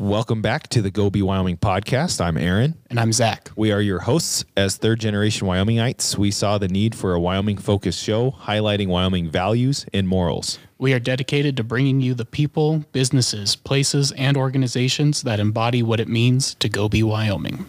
Welcome 0.00 0.40
back 0.40 0.68
to 0.68 0.80
the 0.80 0.90
Go 0.90 1.10
Be 1.10 1.20
Wyoming 1.20 1.58
podcast. 1.58 2.22
I'm 2.22 2.38
Aaron. 2.38 2.74
And 2.88 2.98
I'm 2.98 3.12
Zach. 3.12 3.50
We 3.54 3.70
are 3.70 3.82
your 3.82 3.98
hosts. 3.98 4.46
As 4.56 4.78
third 4.78 4.98
generation 4.98 5.46
Wyomingites, 5.46 6.16
we 6.16 6.30
saw 6.30 6.56
the 6.56 6.68
need 6.68 6.94
for 6.94 7.12
a 7.12 7.20
Wyoming 7.20 7.58
focused 7.58 8.02
show 8.02 8.30
highlighting 8.30 8.88
Wyoming 8.88 9.28
values 9.28 9.84
and 9.92 10.08
morals. 10.08 10.58
We 10.78 10.94
are 10.94 10.98
dedicated 10.98 11.54
to 11.58 11.64
bringing 11.64 12.00
you 12.00 12.14
the 12.14 12.24
people, 12.24 12.86
businesses, 12.92 13.56
places, 13.56 14.10
and 14.12 14.38
organizations 14.38 15.20
that 15.24 15.38
embody 15.38 15.82
what 15.82 16.00
it 16.00 16.08
means 16.08 16.54
to 16.54 16.70
go 16.70 16.88
be 16.88 17.02
Wyoming. 17.02 17.66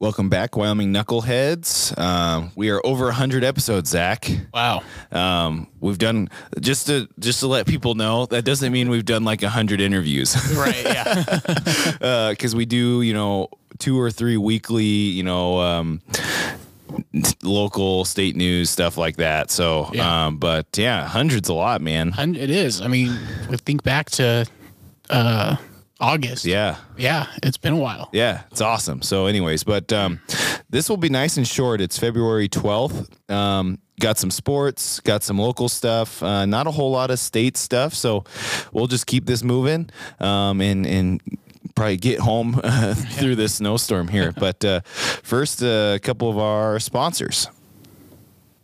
Welcome 0.00 0.28
back, 0.28 0.56
Wyoming 0.56 0.92
Knuckleheads. 0.92 1.92
Uh, 1.96 2.50
we 2.54 2.70
are 2.70 2.80
over 2.86 3.06
100 3.06 3.42
episodes, 3.42 3.90
Zach. 3.90 4.30
Wow. 4.54 4.82
Um, 5.10 5.66
we've 5.80 5.98
done 5.98 6.28
just 6.60 6.86
to 6.86 7.08
just 7.18 7.40
to 7.40 7.48
let 7.48 7.66
people 7.66 7.96
know 7.96 8.26
that 8.26 8.44
doesn't 8.44 8.70
mean 8.72 8.90
we've 8.90 9.04
done 9.04 9.24
like 9.24 9.42
100 9.42 9.80
interviews. 9.80 10.36
Right. 10.56 10.84
Yeah. 10.84 12.28
because 12.30 12.54
we 12.54 12.64
do, 12.64 13.02
you 13.02 13.12
know, 13.12 13.48
two 13.78 13.98
or 14.00 14.12
three 14.12 14.36
weekly, 14.36 14.84
you 14.84 15.24
know, 15.24 15.58
um, 15.58 16.00
local 17.42 18.04
state 18.04 18.36
news 18.36 18.70
stuff 18.70 18.98
like 18.98 19.16
that. 19.16 19.50
So, 19.50 19.90
Yeah. 19.92 20.26
um, 20.26 20.38
but 20.38 20.66
yeah, 20.76 21.08
hundreds 21.08 21.48
a 21.48 21.54
lot, 21.54 21.80
man. 21.80 22.14
it 22.16 22.50
is. 22.50 22.80
I 22.80 22.86
mean, 22.86 23.18
think 23.64 23.82
back 23.82 24.10
to 24.10 24.46
uh, 25.10 25.56
August. 26.00 26.44
Yeah, 26.44 26.76
Yeah. 26.96 27.26
It's 27.42 27.56
been 27.56 27.72
a 27.72 27.76
while. 27.76 28.08
yeah, 28.12 28.42
it's 28.50 28.60
awesome. 28.60 29.02
So, 29.02 29.26
anyways, 29.26 29.64
but 29.64 29.92
um, 29.92 30.20
this 30.70 30.88
will 30.88 30.96
be 30.96 31.08
nice 31.08 31.36
and 31.36 31.46
short. 31.46 31.80
It's 31.80 31.98
February 31.98 32.48
12th. 32.48 33.08
Um, 33.30 33.78
got 34.00 34.16
some 34.16 34.30
sports, 34.30 35.00
got 35.00 35.22
some 35.24 35.38
local 35.38 35.68
stuff, 35.68 36.22
uh, 36.22 36.46
not 36.46 36.66
a 36.66 36.70
whole 36.70 36.92
lot 36.92 37.10
of 37.10 37.18
state 37.18 37.56
stuff. 37.56 37.94
So, 37.94 38.24
we'll 38.72 38.86
just 38.86 39.06
keep 39.06 39.26
this 39.26 39.42
moving 39.42 39.90
um, 40.20 40.60
and 40.60 40.86
and 40.86 41.20
probably 41.74 41.96
get 41.96 42.18
home 42.20 42.60
uh, 42.62 42.94
through 43.18 43.34
this 43.36 43.56
snowstorm 43.56 44.08
here. 44.08 44.32
But 44.38 44.64
uh, 44.64 44.80
first, 45.22 45.62
uh, 45.62 45.94
a 45.96 45.98
couple 46.00 46.30
of 46.30 46.38
our 46.38 46.78
sponsors. 46.80 47.48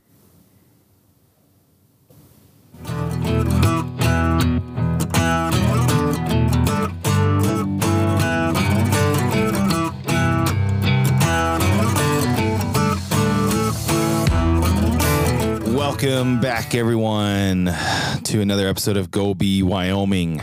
Welcome 16.00 16.40
back, 16.40 16.76
everyone, 16.76 17.64
to 18.22 18.40
another 18.40 18.68
episode 18.68 18.96
of 18.96 19.10
Go 19.10 19.34
Be 19.34 19.64
Wyoming. 19.64 20.40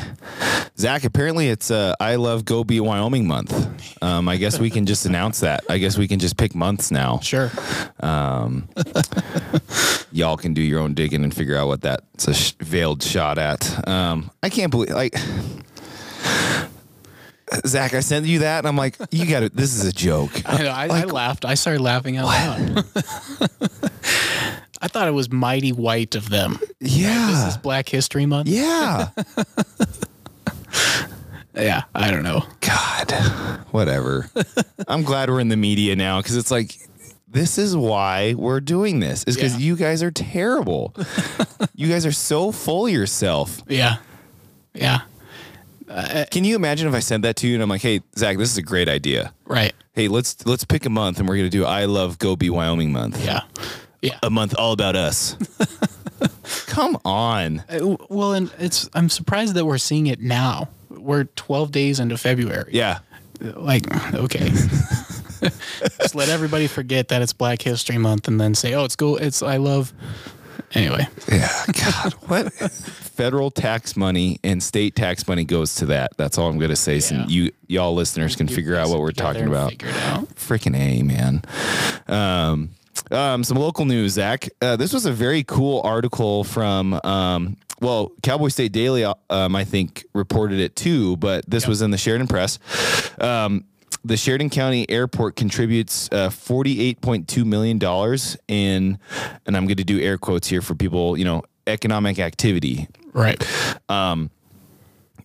Zach, 0.77 1.05
apparently 1.05 1.47
it's 1.47 1.71
uh, 1.71 1.95
I 1.97 2.15
Love 2.15 2.43
Go 2.43 2.65
Be 2.65 2.81
Wyoming 2.81 3.25
month. 3.25 4.03
Um, 4.03 4.27
I 4.27 4.35
guess 4.35 4.59
we 4.59 4.69
can 4.69 4.85
just 4.85 5.05
announce 5.05 5.39
that. 5.39 5.63
I 5.69 5.77
guess 5.77 5.97
we 5.97 6.09
can 6.09 6.19
just 6.19 6.35
pick 6.35 6.55
months 6.55 6.91
now. 6.91 7.19
Sure. 7.19 7.51
Um, 8.01 8.67
y'all 10.11 10.35
can 10.35 10.53
do 10.53 10.61
your 10.61 10.81
own 10.81 10.93
digging 10.93 11.23
and 11.23 11.33
figure 11.33 11.55
out 11.55 11.67
what 11.67 11.79
that's 11.83 12.27
a 12.27 12.33
sh- 12.33 12.55
veiled 12.59 13.01
shot 13.01 13.37
at. 13.37 13.87
Um, 13.87 14.31
I 14.43 14.49
can't 14.49 14.71
believe, 14.71 14.89
like, 14.89 15.15
Zach, 17.65 17.93
I 17.93 18.01
sent 18.01 18.25
you 18.25 18.39
that, 18.39 18.57
and 18.57 18.67
I'm 18.67 18.75
like, 18.75 18.97
you 19.09 19.25
got 19.25 19.43
it. 19.43 19.55
This 19.55 19.73
is 19.73 19.85
a 19.85 19.93
joke. 19.93 20.31
I, 20.45 20.63
know, 20.63 20.69
I, 20.69 20.87
I 20.87 21.03
laughed. 21.05 21.45
I 21.45 21.53
started 21.53 21.81
laughing 21.81 22.17
out 22.17 22.25
loud. 22.25 22.85
I 24.85 24.87
thought 24.87 25.07
it 25.07 25.11
was 25.15 25.31
mighty 25.31 25.71
white 25.71 26.13
of 26.13 26.29
them. 26.29 26.59
Yeah. 26.79 27.31
This 27.31 27.55
is 27.55 27.57
Black 27.57 27.89
History 27.89 28.27
Month. 28.27 28.47
yeah. 28.49 29.09
Yeah, 31.57 31.83
I 31.95 32.11
don't 32.11 32.23
know. 32.23 32.43
God, 32.59 33.11
whatever. 33.71 34.29
I'm 34.89 35.03
glad 35.03 35.29
we're 35.29 35.39
in 35.39 35.47
the 35.47 35.55
media 35.55 35.95
now 35.95 36.21
because 36.21 36.35
it's 36.35 36.51
like, 36.51 36.77
this 37.29 37.57
is 37.57 37.77
why 37.77 38.33
we're 38.37 38.59
doing 38.59 38.99
this, 38.99 39.23
is 39.23 39.35
because 39.35 39.53
Yeah. 39.53 39.59
you 39.67 39.75
guys 39.77 40.03
are 40.03 40.11
terrible. 40.11 40.93
you 41.73 41.87
guys 41.87 42.05
are 42.05 42.11
so 42.11 42.51
full 42.51 42.87
of 42.87 42.91
yourself. 42.91 43.61
Yeah. 43.69 43.97
Yeah. 44.73 45.01
Uh, 45.87 46.25
Can 46.29 46.43
you 46.43 46.57
imagine 46.57 46.89
if 46.89 46.93
I 46.93 46.99
sent 46.99 47.23
that 47.23 47.37
to 47.37 47.47
you 47.47 47.53
and 47.53 47.63
I'm 47.63 47.69
like, 47.69 47.81
hey, 47.81 48.01
Zach, 48.17 48.37
this 48.37 48.51
is 48.51 48.57
a 48.57 48.61
great 48.61 48.89
idea. 48.89 49.33
Right. 49.45 49.71
Hey, 49.93 50.09
let's 50.09 50.45
let's 50.45 50.65
pick 50.65 50.85
a 50.85 50.89
month 50.89 51.19
and 51.19 51.29
we're 51.29 51.37
gonna 51.37 51.49
do 51.49 51.63
I 51.63 51.85
Love 51.85 52.19
Go 52.19 52.35
Be 52.35 52.49
Wyoming 52.49 52.91
month. 52.91 53.23
Yeah. 53.23 53.41
Yeah. 54.05 54.19
A 54.23 54.29
month 54.29 54.55
all 54.57 54.71
about 54.71 54.95
us. 54.95 55.35
Come 56.67 56.97
on. 57.05 57.63
Uh, 57.69 57.97
Well, 58.09 58.33
and 58.33 58.51
it's 58.59 58.89
I'm 58.93 59.09
surprised 59.09 59.55
that 59.55 59.65
we're 59.65 59.77
seeing 59.77 60.07
it 60.07 60.19
now. 60.21 60.69
We're 60.89 61.25
12 61.25 61.71
days 61.71 61.99
into 61.99 62.17
February. 62.17 62.69
Yeah. 62.71 62.99
Like, 63.39 63.85
okay. 64.13 64.49
Just 65.99 66.15
let 66.15 66.29
everybody 66.29 66.67
forget 66.67 67.09
that 67.09 67.21
it's 67.21 67.33
Black 67.33 67.61
History 67.61 67.97
Month 67.97 68.27
and 68.27 68.39
then 68.39 68.55
say, 68.55 68.73
"Oh, 68.73 68.85
it's 68.85 68.95
cool. 68.95 69.17
It's 69.17 69.43
I 69.43 69.57
love." 69.57 69.93
Anyway, 70.73 71.07
Yeah. 71.31 71.49
God, 71.67 72.13
what 72.27 72.51
federal 72.53 73.51
tax 73.51 73.95
money 73.95 74.39
and 74.43 74.63
state 74.63 74.95
tax 74.95 75.27
money 75.27 75.43
goes 75.45 75.75
to 75.75 75.85
that. 75.87 76.11
That's 76.17 76.37
all 76.37 76.49
I'm 76.49 76.57
gonna 76.57 76.75
say. 76.75 76.99
So 76.99 77.23
you 77.27 77.51
y'all 77.67 77.93
listeners 77.93 78.35
can 78.35 78.47
figure 78.47 78.75
out 78.75 78.89
what 78.89 78.99
we're 78.99 79.11
talking 79.11 79.47
about. 79.47 79.71
Figure 79.71 79.89
it 79.89 79.95
out. 79.97 80.29
Freaking 80.35 80.75
A, 80.75 81.03
man. 81.03 81.43
Um, 82.07 82.69
um, 83.11 83.43
some 83.43 83.57
local 83.57 83.85
news, 83.85 84.13
Zach. 84.13 84.49
Uh, 84.61 84.75
this 84.75 84.93
was 84.93 85.05
a 85.05 85.11
very 85.11 85.43
cool 85.43 85.81
article 85.83 86.43
from, 86.43 86.99
um, 87.03 87.57
well, 87.81 88.11
Cowboy 88.23 88.49
State 88.49 88.71
Daily, 88.71 89.03
um, 89.03 89.55
I 89.55 89.63
think, 89.63 90.05
reported 90.13 90.59
it 90.59 90.75
too, 90.75 91.17
but 91.17 91.49
this 91.49 91.67
was 91.67 91.81
in 91.81 91.91
the 91.91 91.97
Sheridan 91.97 92.27
Press. 92.27 92.59
Um, 93.19 93.65
the 94.03 94.17
Sheridan 94.17 94.49
County 94.49 94.89
Airport 94.89 95.35
contributes 95.35 96.09
uh, 96.11 96.29
$48.2 96.29 97.43
million 97.43 97.79
in, 98.47 98.99
and 99.45 99.57
I'm 99.57 99.65
going 99.65 99.77
to 99.77 99.83
do 99.83 99.99
air 99.99 100.17
quotes 100.17 100.47
here 100.47 100.61
for 100.61 100.75
people, 100.75 101.17
you 101.17 101.25
know, 101.25 101.43
economic 101.67 102.19
activity 102.19 102.87
Right. 103.15 103.41
Um, 103.89 104.29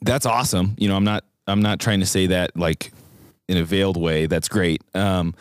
that's 0.01 0.25
awesome. 0.25 0.77
You 0.79 0.89
know, 0.89 0.97
I'm 0.97 1.05
not 1.05 1.25
I'm 1.47 1.61
not 1.61 1.81
trying 1.81 2.01
to 2.01 2.07
say 2.07 2.29
that 2.29 2.57
like 2.57 2.93
in 3.51 3.57
a 3.59 3.65
veiled 3.65 3.97
way. 3.97 4.27
That's 4.27 4.49
great. 4.49 4.81
Um, 4.95 5.35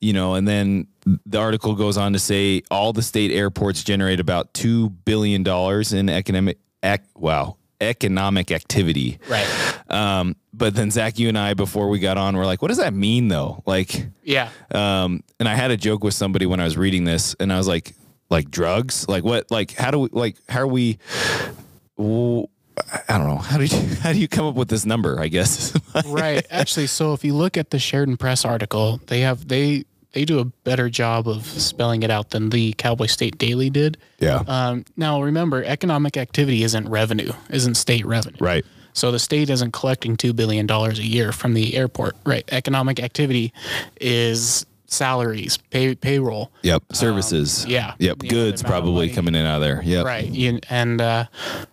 you 0.00 0.12
know, 0.12 0.34
and 0.34 0.46
then 0.46 0.86
the 1.26 1.38
article 1.38 1.74
goes 1.74 1.96
on 1.96 2.12
to 2.12 2.18
say 2.18 2.62
all 2.70 2.92
the 2.92 3.02
state 3.02 3.30
airports 3.30 3.82
generate 3.82 4.20
about 4.20 4.52
two 4.54 4.90
billion 4.90 5.42
dollars 5.42 5.92
in 5.92 6.08
economic 6.08 6.58
ec, 6.82 7.02
wow 7.16 7.56
economic 7.80 8.50
activity. 8.50 9.18
Right. 9.28 9.46
Um, 9.90 10.36
but 10.54 10.74
then 10.74 10.90
Zach, 10.90 11.18
you 11.18 11.28
and 11.28 11.36
I 11.36 11.52
before 11.54 11.88
we 11.90 11.98
got 11.98 12.16
on, 12.16 12.34
were 12.36 12.46
like, 12.46 12.62
what 12.62 12.68
does 12.68 12.78
that 12.78 12.94
mean 12.94 13.28
though? 13.28 13.62
Like, 13.66 14.06
Yeah. 14.22 14.48
um, 14.70 15.22
and 15.38 15.46
I 15.48 15.54
had 15.54 15.70
a 15.70 15.76
joke 15.76 16.02
with 16.04 16.14
somebody 16.14 16.46
when 16.46 16.60
I 16.60 16.64
was 16.64 16.78
reading 16.78 17.04
this, 17.04 17.34
and 17.40 17.52
I 17.52 17.58
was 17.58 17.68
like, 17.68 17.92
like 18.30 18.50
drugs, 18.50 19.06
like 19.08 19.22
what, 19.24 19.50
like 19.50 19.72
how 19.74 19.90
do 19.90 19.98
we, 19.98 20.08
like 20.12 20.36
how 20.48 20.60
are 20.60 20.66
we? 20.66 20.98
w- 21.98 22.46
I 23.08 23.18
don't 23.18 23.28
know 23.28 23.36
how 23.36 23.58
do 23.58 23.64
you 23.64 23.94
how 24.02 24.12
do 24.12 24.18
you 24.18 24.28
come 24.28 24.46
up 24.46 24.54
with 24.54 24.68
this 24.68 24.84
number? 24.84 25.20
I 25.20 25.28
guess. 25.28 25.76
right. 26.06 26.44
Actually, 26.50 26.86
so 26.88 27.12
if 27.12 27.24
you 27.24 27.34
look 27.34 27.56
at 27.56 27.70
the 27.70 27.78
Sheridan 27.78 28.16
Press 28.16 28.44
article, 28.44 29.00
they 29.06 29.20
have 29.20 29.48
they 29.48 29.84
they 30.12 30.24
do 30.24 30.38
a 30.38 30.44
better 30.44 30.88
job 30.88 31.28
of 31.28 31.44
spelling 31.44 32.02
it 32.02 32.10
out 32.10 32.30
than 32.30 32.50
the 32.50 32.72
Cowboy 32.74 33.06
State 33.06 33.36
Daily 33.36 33.68
did. 33.68 33.98
yeah. 34.20 34.42
Um, 34.46 34.84
now, 34.96 35.20
remember, 35.20 35.64
economic 35.64 36.16
activity 36.16 36.62
isn't 36.62 36.88
revenue, 36.88 37.32
isn't 37.50 37.74
state 37.74 38.06
revenue. 38.06 38.36
right. 38.40 38.64
So 38.92 39.10
the 39.10 39.18
state 39.18 39.50
isn't 39.50 39.72
collecting 39.72 40.16
$2 40.16 40.36
billion 40.36 40.70
a 40.70 40.92
year 40.92 41.32
from 41.32 41.54
the 41.54 41.76
airport, 41.76 42.14
right? 42.24 42.44
Economic 42.52 43.00
activity 43.00 43.52
is 44.00 44.64
salaries, 44.94 45.56
pay, 45.56 45.94
payroll. 45.94 46.50
Yep. 46.62 46.84
Services. 46.92 47.64
Um, 47.64 47.70
yeah. 47.70 47.94
Yep. 47.98 48.22
You 48.22 48.30
Goods 48.30 48.62
of 48.62 48.66
probably 48.68 49.10
coming 49.10 49.34
in 49.34 49.44
out 49.44 49.56
of 49.56 49.60
there. 49.62 49.82
Yep. 49.84 50.04
Right. 50.06 50.26
You, 50.26 50.60
and 50.70 51.00
uh, 51.00 51.26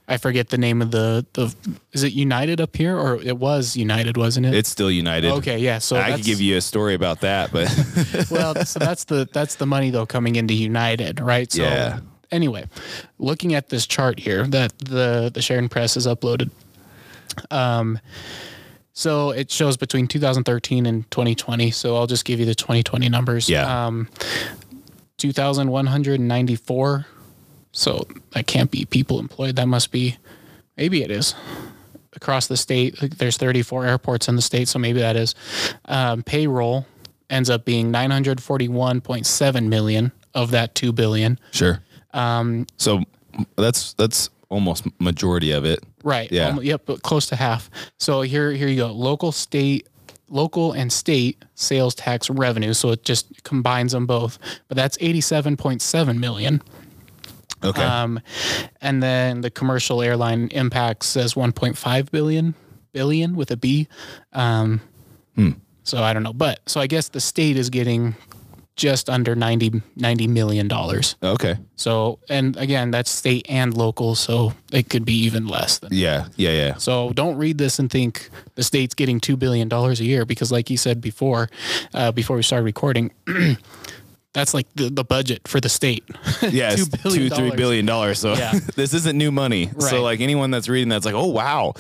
I 0.08 0.18
forget 0.18 0.50
the 0.50 0.58
name 0.58 0.82
of 0.82 0.92
the, 0.92 1.26
the, 1.34 1.56
is 1.94 2.04
it 2.04 2.14
United 2.14 2.60
up 2.60 2.76
here 2.76 2.98
or 2.98 3.16
it 3.22 3.38
was 3.38 3.78
United, 3.78 4.18
wasn't 4.18 4.48
it? 4.48 4.54
It's 4.54 4.70
still 4.70 4.92
United. 4.92 5.32
okay. 5.34 5.60
Yeah. 5.60 5.78
So 5.80 5.96
I 5.98 6.14
could 6.16 6.26
give 6.26 6.42
you 6.42 6.58
a 6.58 6.62
story 6.62 6.94
about 6.94 7.22
that, 7.22 7.52
but 7.52 7.68
well, 8.32 8.56
so 8.66 8.80
that's 8.80 9.06
the, 9.06 9.28
that's 9.32 9.56
the 9.56 9.66
money 9.66 9.90
though 9.90 10.06
coming 10.06 10.36
into 10.36 10.54
United, 10.54 11.20
right? 11.20 11.52
So 11.52 11.64
Yeah. 11.64 12.00
anyway, 12.32 12.66
looking 13.20 13.54
at 13.54 13.70
this 13.70 13.86
chart 13.88 14.20
here 14.20 14.46
that 14.48 14.78
the, 14.80 15.32
the 15.34 15.42
Sheridan 15.42 15.70
Press 15.70 15.94
has 15.94 16.08
uploaded, 16.08 16.50
um, 17.50 18.00
so 18.94 19.32
it 19.32 19.50
shows 19.52 19.78
between 19.78 20.08
2013 20.08 20.86
and 20.86 21.10
2020. 21.12 21.72
So 21.72 21.96
I'll 21.96 22.08
just 22.08 22.26
give 22.26 22.40
you 22.40 22.46
the 22.46 22.56
2020 22.56 23.10
numbers. 23.10 23.50
Yeah. 23.50 23.86
Um, 23.88 24.08
2,194. 25.18 27.06
So 27.72 28.06
that 28.32 28.48
can't 28.48 28.70
be 28.72 28.86
people 28.86 29.20
employed. 29.20 29.56
That 29.56 29.68
must 29.68 29.92
be, 29.92 30.18
maybe 30.78 31.04
it 31.04 31.12
is 31.12 31.34
across 32.14 32.48
the 32.48 32.58
state. 32.58 33.02
like, 33.02 33.18
There's 33.18 33.38
34 33.38 33.86
airports 33.86 34.28
in 34.28 34.36
the 34.36 34.42
state. 34.42 34.68
So 34.68 34.80
maybe 34.80 35.00
that 35.00 35.16
is. 35.16 35.36
Um, 35.86 36.24
payroll 36.24 36.86
ends 37.30 37.50
up 37.50 37.64
being 37.64 37.92
941.7 37.94 39.68
million 39.68 40.12
of 40.34 40.52
that 40.52 40.76
2 40.76 40.92
billion. 40.92 41.40
sure. 41.52 41.80
Um, 42.14 42.68
So 42.78 43.04
that's 43.56 43.94
that's 43.94 44.30
almost 44.50 44.86
majority 45.00 45.52
of 45.52 45.64
it. 45.64 45.82
Right. 46.04 46.32
Yeah. 46.32 46.48
Almo- 46.48 46.62
yep. 46.62 46.84
But 46.86 47.04
close 47.04 47.28
to 47.28 47.36
half. 47.36 47.70
So 48.00 48.22
here, 48.22 48.52
here 48.52 48.68
you 48.68 48.78
go. 48.78 48.92
Local, 48.92 49.32
state, 49.32 49.88
local, 50.30 50.72
and 50.74 50.92
state 50.92 51.44
sales 51.56 51.96
tax 51.96 52.30
revenue. 52.30 52.74
So 52.74 52.90
it 52.92 53.04
just 53.04 53.44
combines 53.44 53.92
them 53.92 54.06
both. 54.06 54.40
But 54.68 54.78
that's 54.78 54.98
eighty-seven 55.02 55.58
point 55.58 55.82
seven 55.82 56.20
million. 56.20 56.62
Okay. 57.64 57.84
Um, 57.84 58.20
and 58.82 59.04
then 59.04 59.42
the 59.42 59.52
commercial 59.52 60.02
airline 60.02 60.48
impact 60.48 61.06
says 61.06 61.36
one 61.36 61.52
point 61.52 61.78
five 61.78 62.10
billion, 62.12 62.56
billion 62.92 63.36
with 63.36 63.52
a 63.52 63.58
B. 63.58 63.88
Um, 64.34 64.82
Hmm. 65.36 65.52
So 65.84 66.04
I 66.04 66.12
don't 66.14 66.24
know, 66.24 66.34
but 66.34 66.60
so 66.68 66.82
I 66.82 66.88
guess 66.88 67.08
the 67.10 67.22
state 67.22 67.56
is 67.58 67.70
getting 67.70 68.16
just 68.76 69.10
under 69.10 69.36
90, 69.36 69.82
90 69.96 70.28
million 70.28 70.68
dollars. 70.68 71.16
okay. 71.22 71.58
So, 71.76 72.20
and 72.30 72.56
again, 72.58 72.92
that's 72.92 73.10
state 73.12 73.46
and 73.50 73.76
local, 73.76 74.16
so 74.16 74.54
it 74.72 74.90
could 74.90 75.04
be 75.04 75.14
even 75.26 75.48
less 75.48 75.80
than. 75.80 75.90
Yeah. 75.94 76.28
Yeah. 76.36 76.52
Yeah. 76.52 76.76
So 76.76 77.12
don't 77.14 77.38
read 77.38 77.58
this 77.58 77.80
and 77.80 77.90
think 77.90 78.30
the 78.56 78.64
state's 78.64 78.94
getting 78.94 79.20
two 79.20 79.36
billion 79.36 79.68
dollars 79.68 80.00
a 80.00 80.06
year 80.06 80.26
because, 80.26 80.52
like 80.52 80.70
you 80.70 80.78
said 80.78 81.02
before, 81.02 81.50
uh, 81.94 82.12
before 82.12 82.36
we 82.36 82.44
started 82.44 82.66
recording, 82.66 83.12
that's 84.34 84.54
like 84.54 84.68
the, 84.76 84.90
the 84.90 85.04
budget 85.04 85.48
for 85.48 85.60
the 85.60 85.70
state. 85.70 86.04
Yeah, 86.42 86.76
Two 86.76 86.86
billion 87.04 87.30
two, 87.30 87.52
three 87.52 87.82
dollars. 87.84 88.20
So 88.20 88.34
Yeah. 88.34 88.52
this 88.76 88.94
isn't 88.96 89.16
new 89.16 89.32
money. 89.32 89.68
Right. 89.68 89.90
So 89.90 90.02
like 90.02 90.22
anyone 90.22 90.50
that's 90.50 90.68
reading 90.68 90.90
that's 90.90 91.06
like, 91.06 91.14
oh 91.14 91.28
wow, 91.28 91.74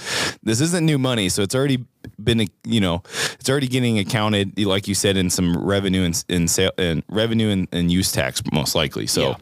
this 0.43 0.61
isn't 0.61 0.85
new 0.85 0.99
money. 0.99 1.29
So 1.29 1.41
it's 1.41 1.55
already 1.55 1.83
been, 2.23 2.47
you 2.63 2.79
know, 2.79 3.01
it's 3.33 3.49
already 3.49 3.67
getting 3.67 3.97
accounted, 3.97 4.59
like 4.59 4.87
you 4.87 4.93
said, 4.93 5.17
in 5.17 5.29
some 5.29 5.57
revenue 5.57 6.03
and 6.03 6.23
in 6.29 6.47
sale 6.47 6.71
and 6.77 7.03
revenue 7.09 7.49
and, 7.49 7.67
and 7.71 7.91
use 7.91 8.11
tax 8.11 8.41
most 8.53 8.75
likely. 8.75 9.07
So, 9.07 9.35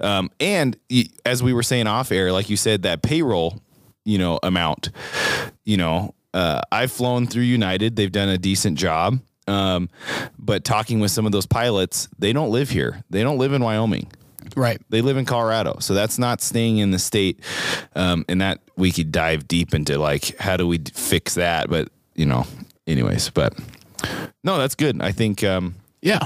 um, 0.00 0.30
and 0.40 0.76
as 1.26 1.42
we 1.42 1.52
were 1.52 1.62
saying 1.62 1.86
off 1.86 2.10
air, 2.10 2.32
like 2.32 2.48
you 2.48 2.56
said, 2.56 2.82
that 2.82 3.02
payroll, 3.02 3.60
you 4.04 4.16
know, 4.18 4.38
amount, 4.42 4.90
you 5.64 5.76
know, 5.76 6.14
uh, 6.32 6.62
I've 6.72 6.92
flown 6.92 7.26
through 7.26 7.42
United. 7.42 7.96
They've 7.96 8.12
done 8.12 8.28
a 8.30 8.38
decent 8.38 8.78
job. 8.78 9.20
Um, 9.48 9.88
but 10.38 10.64
talking 10.64 11.00
with 11.00 11.10
some 11.10 11.26
of 11.26 11.32
those 11.32 11.46
pilots, 11.46 12.08
they 12.18 12.32
don't 12.32 12.50
live 12.50 12.70
here. 12.70 13.02
They 13.10 13.22
don't 13.22 13.38
live 13.38 13.52
in 13.52 13.62
Wyoming 13.62 14.08
right. 14.56 14.80
they 14.88 15.02
live 15.02 15.16
in 15.16 15.24
Colorado, 15.24 15.78
so 15.80 15.94
that's 15.94 16.18
not 16.18 16.40
staying 16.40 16.78
in 16.78 16.90
the 16.90 16.98
state. 16.98 17.40
Um, 17.94 18.24
and 18.28 18.40
that 18.40 18.60
we 18.76 18.92
could 18.92 19.12
dive 19.12 19.48
deep 19.48 19.74
into 19.74 19.98
like 19.98 20.36
how 20.38 20.56
do 20.56 20.66
we 20.66 20.78
fix 20.78 21.34
that, 21.34 21.68
but 21.70 21.88
you 22.14 22.26
know, 22.26 22.46
anyways, 22.86 23.30
but 23.30 23.58
no, 24.44 24.58
that's 24.58 24.74
good. 24.74 25.00
I 25.00 25.12
think 25.12 25.42
um, 25.44 25.74
Yeah. 26.02 26.20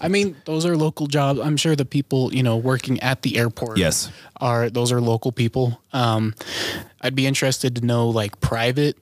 I 0.00 0.08
mean, 0.08 0.36
those 0.44 0.66
are 0.66 0.76
local 0.76 1.06
jobs. 1.06 1.40
I'm 1.40 1.56
sure 1.56 1.76
the 1.76 1.84
people, 1.84 2.34
you 2.34 2.42
know, 2.42 2.56
working 2.56 3.00
at 3.00 3.22
the 3.22 3.36
airport 3.38 3.78
yes, 3.78 4.10
are 4.40 4.70
those 4.70 4.92
are 4.92 5.00
local 5.00 5.32
people. 5.32 5.80
Um, 5.92 6.34
I'd 7.00 7.14
be 7.14 7.26
interested 7.26 7.76
to 7.76 7.84
know 7.84 8.08
like 8.08 8.40
private 8.40 8.96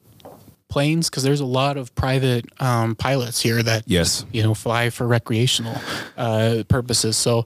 planes 0.71 1.11
because 1.11 1.23
there's 1.23 1.41
a 1.41 1.47
lot 1.47 1.77
of 1.77 1.95
private 1.95 2.47
um, 2.61 2.95
pilots 2.95 3.41
here 3.41 3.63
that 3.63 3.83
yes, 3.87 4.25
you 4.33 4.43
know 4.43 4.55
fly 4.55 4.91
for 4.91 5.07
recreational 5.07 5.77
uh, 6.17 6.63
purposes. 6.69 7.17
So, 7.17 7.45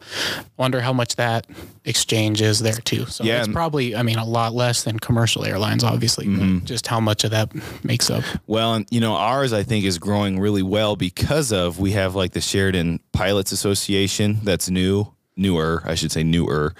wonder 0.57 0.81
how 0.81 0.93
much 0.93 1.17
that 1.17 1.47
exchange 1.85 2.41
is 2.41 2.61
there 2.61 2.75
too. 2.75 3.07
So 3.07 3.25
Yeah, 3.25 3.41
it's 3.41 3.49
probably, 3.49 3.95
I 3.95 4.03
mean, 4.03 4.19
a 4.19 4.25
lot 4.25 4.55
less 4.55 4.85
than 4.85 4.99
commercial 4.99 5.45
airlines, 5.45 5.85
obviously. 5.85 6.27
Mm-hmm. 6.27 6.59
But 6.59 6.65
just 6.65 6.87
how 6.87 7.01
much 7.01 7.25
of 7.25 7.31
that 7.33 7.51
makes 7.85 8.11
up? 8.11 8.25
Well, 8.47 8.75
and 8.75 8.87
you 8.91 9.01
know, 9.01 9.15
ours 9.15 9.53
I 9.53 9.63
think 9.63 9.85
is 9.85 9.99
growing 9.99 10.41
really 10.41 10.63
well 10.63 10.97
because 10.97 11.53
of 11.53 11.79
we 11.79 11.93
have 11.93 12.15
like 12.15 12.33
the 12.33 12.41
Sheridan 12.41 13.01
Pilots 13.13 13.53
Association 13.53 14.39
that's 14.43 14.71
new, 14.71 15.13
newer, 15.37 15.83
I 15.85 15.95
should 15.95 16.13
say 16.13 16.23
newer. 16.23 16.75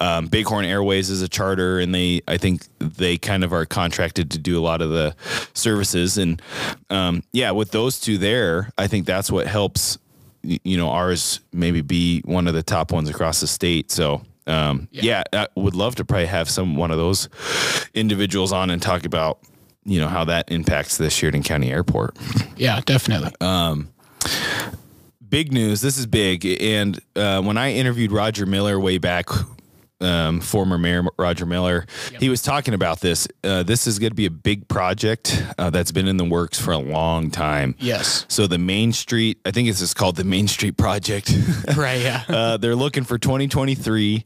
Um, 0.00 0.26
Bighorn 0.26 0.64
Airways 0.64 1.10
is 1.10 1.22
a 1.22 1.28
charter, 1.28 1.78
and 1.78 1.94
they 1.94 2.22
I 2.28 2.36
think 2.36 2.62
they 2.78 3.16
kind 3.18 3.44
of 3.44 3.52
are 3.52 3.66
contracted 3.66 4.30
to 4.32 4.38
do 4.38 4.58
a 4.58 4.62
lot 4.62 4.82
of 4.82 4.90
the 4.90 5.14
services, 5.54 6.18
and 6.18 6.40
um, 6.90 7.22
yeah, 7.32 7.50
with 7.50 7.70
those 7.70 8.00
two 8.00 8.18
there, 8.18 8.70
I 8.78 8.86
think 8.86 9.06
that's 9.06 9.30
what 9.30 9.46
helps. 9.46 9.98
You 10.42 10.78
know, 10.78 10.88
ours 10.88 11.40
maybe 11.52 11.82
be 11.82 12.22
one 12.24 12.48
of 12.48 12.54
the 12.54 12.62
top 12.62 12.92
ones 12.92 13.08
across 13.10 13.40
the 13.40 13.46
state. 13.46 13.90
So. 13.90 14.22
Um, 14.46 14.88
yeah. 14.90 15.22
I 15.32 15.46
would 15.54 15.76
love 15.76 15.94
to 15.96 16.04
probably 16.04 16.26
have 16.26 16.50
some 16.50 16.74
one 16.74 16.90
of 16.90 16.96
those 16.96 17.28
individuals 17.94 18.52
on 18.52 18.70
and 18.70 18.82
talk 18.82 19.04
about 19.04 19.38
you 19.84 20.00
know 20.00 20.08
how 20.08 20.24
that 20.24 20.50
impacts 20.50 20.96
the 20.96 21.10
Sheridan 21.10 21.42
County 21.42 21.70
Airport. 21.70 22.16
Yeah, 22.56 22.80
definitely. 22.80 23.32
Big 25.30 25.52
news. 25.52 25.80
This 25.80 25.96
is 25.96 26.06
big. 26.06 26.44
And 26.60 27.00
uh, 27.16 27.40
when 27.42 27.56
I 27.56 27.72
interviewed 27.72 28.12
Roger 28.12 28.46
Miller 28.46 28.78
way 28.80 28.98
back, 28.98 29.28
um, 30.00 30.40
former 30.40 30.76
Mayor 30.78 31.04
Roger 31.18 31.46
Miller, 31.46 31.86
he 32.18 32.28
was 32.28 32.42
talking 32.42 32.74
about 32.74 33.00
this. 33.00 33.28
Uh, 33.44 33.62
this 33.62 33.86
is 33.86 33.98
going 33.98 34.10
to 34.10 34.14
be 34.16 34.26
a 34.26 34.30
big 34.30 34.66
project 34.66 35.44
uh, 35.58 35.70
that's 35.70 35.92
been 35.92 36.08
in 36.08 36.16
the 36.16 36.24
works 36.24 36.58
for 36.58 36.72
a 36.72 36.78
long 36.78 37.30
time. 37.30 37.74
yes. 37.78 38.24
So 38.28 38.46
the 38.46 38.58
Main 38.58 38.92
Street, 38.92 39.38
I 39.44 39.50
think 39.52 39.68
it's 39.68 39.78
just 39.78 39.96
called 39.96 40.16
the 40.16 40.24
Main 40.24 40.48
Street 40.48 40.76
Project. 40.76 41.32
Right. 41.76 42.00
Yeah. 42.00 42.24
uh, 42.28 42.56
they're 42.56 42.74
looking 42.74 43.04
for 43.04 43.16
2023. 43.18 44.24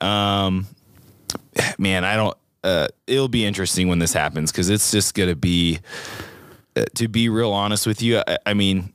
Um, 0.00 0.66
man, 1.78 2.04
I 2.04 2.16
don't. 2.16 2.36
Uh, 2.64 2.88
it'll 3.06 3.28
be 3.28 3.46
interesting 3.46 3.88
when 3.88 3.98
this 4.00 4.12
happens 4.12 4.50
because 4.50 4.68
it's 4.68 4.90
just 4.90 5.14
gonna 5.14 5.36
be. 5.36 5.78
Uh, 6.76 6.84
to 6.94 7.08
be 7.08 7.28
real 7.28 7.52
honest 7.52 7.86
with 7.86 8.02
you, 8.02 8.22
I, 8.26 8.38
I 8.46 8.54
mean, 8.54 8.92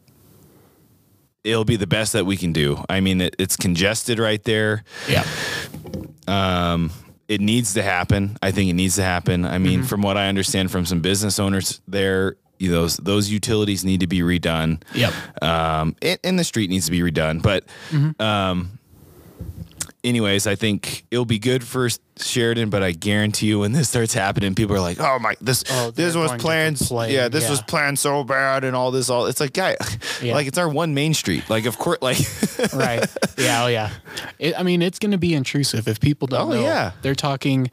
it'll 1.45 1.63
be 1.63 1.77
the 1.77 1.87
best 1.87 2.13
that 2.13 2.25
we 2.25 2.35
can 2.35 2.51
do. 2.51 2.83
I 2.89 2.99
mean, 2.99 3.21
it, 3.21 3.35
it's 3.39 3.55
congested 3.55 4.19
right 4.19 4.43
there. 4.43 4.83
yeah. 5.07 5.23
Um, 6.27 6.91
it 7.27 7.39
needs 7.41 7.73
to 7.75 7.81
happen. 7.83 8.37
I 8.41 8.51
think 8.51 8.69
it 8.69 8.73
needs 8.73 8.95
to 8.95 9.03
happen. 9.03 9.45
I 9.45 9.57
mean, 9.57 9.83
from 9.83 10.01
what 10.01 10.17
I 10.17 10.27
understand 10.27 10.71
from 10.71 10.85
some 10.85 11.01
business 11.01 11.39
owners 11.39 11.81
there, 11.87 12.35
you 12.59 12.69
know, 12.71 12.81
those 12.81 12.97
those 12.97 13.29
utilities 13.29 13.83
need 13.83 14.01
to 14.01 14.07
be 14.07 14.19
redone. 14.19 14.81
Yep. 14.93 15.13
Um, 15.41 15.95
and, 16.01 16.19
and 16.23 16.39
the 16.39 16.43
street 16.43 16.69
needs 16.69 16.85
to 16.85 16.91
be 16.91 16.99
redone. 16.99 17.41
But, 17.41 17.65
um, 18.19 18.79
anyways, 20.03 20.47
I 20.47 20.55
think 20.55 21.05
it'll 21.11 21.25
be 21.25 21.39
good 21.39 21.63
for 21.63 21.89
Sheridan. 22.17 22.69
But 22.69 22.83
I 22.83 22.91
guarantee 22.91 23.47
you, 23.47 23.59
when 23.59 23.71
this 23.71 23.89
starts 23.89 24.13
happening, 24.13 24.55
people 24.55 24.75
are 24.75 24.79
like, 24.81 24.99
"Oh 24.99 25.19
my, 25.19 25.35
this 25.41 25.63
Oh, 25.69 25.91
this 25.91 26.15
was 26.15 26.31
planned. 26.33 26.79
Yeah, 27.09 27.27
this 27.27 27.49
was 27.49 27.61
planned 27.61 27.99
so 27.99 28.23
bad, 28.23 28.63
and 28.63 28.75
all 28.75 28.91
this, 28.91 29.09
all 29.09 29.25
it's 29.25 29.39
like, 29.39 29.53
guy, 29.53 29.75
Yeah. 30.21 30.33
like 30.35 30.47
it's 30.47 30.57
our 30.57 30.69
one 30.69 30.93
main 30.93 31.13
street. 31.13 31.49
Like, 31.49 31.65
of 31.65 31.77
course, 31.77 31.99
like, 32.01 32.17
right. 32.73 33.05
Yeah. 33.37 33.63
Oh, 33.63 33.67
yeah. 33.67 33.89
It, 34.39 34.57
I 34.57 34.63
mean, 34.63 34.81
it's 34.81 34.99
going 34.99 35.11
to 35.11 35.17
be 35.17 35.33
intrusive 35.33 35.87
if 35.87 35.99
people 35.99 36.27
don't 36.27 36.49
Oh, 36.51 36.53
know. 36.55 36.61
yeah. 36.61 36.91
They're 37.01 37.15
talking, 37.15 37.69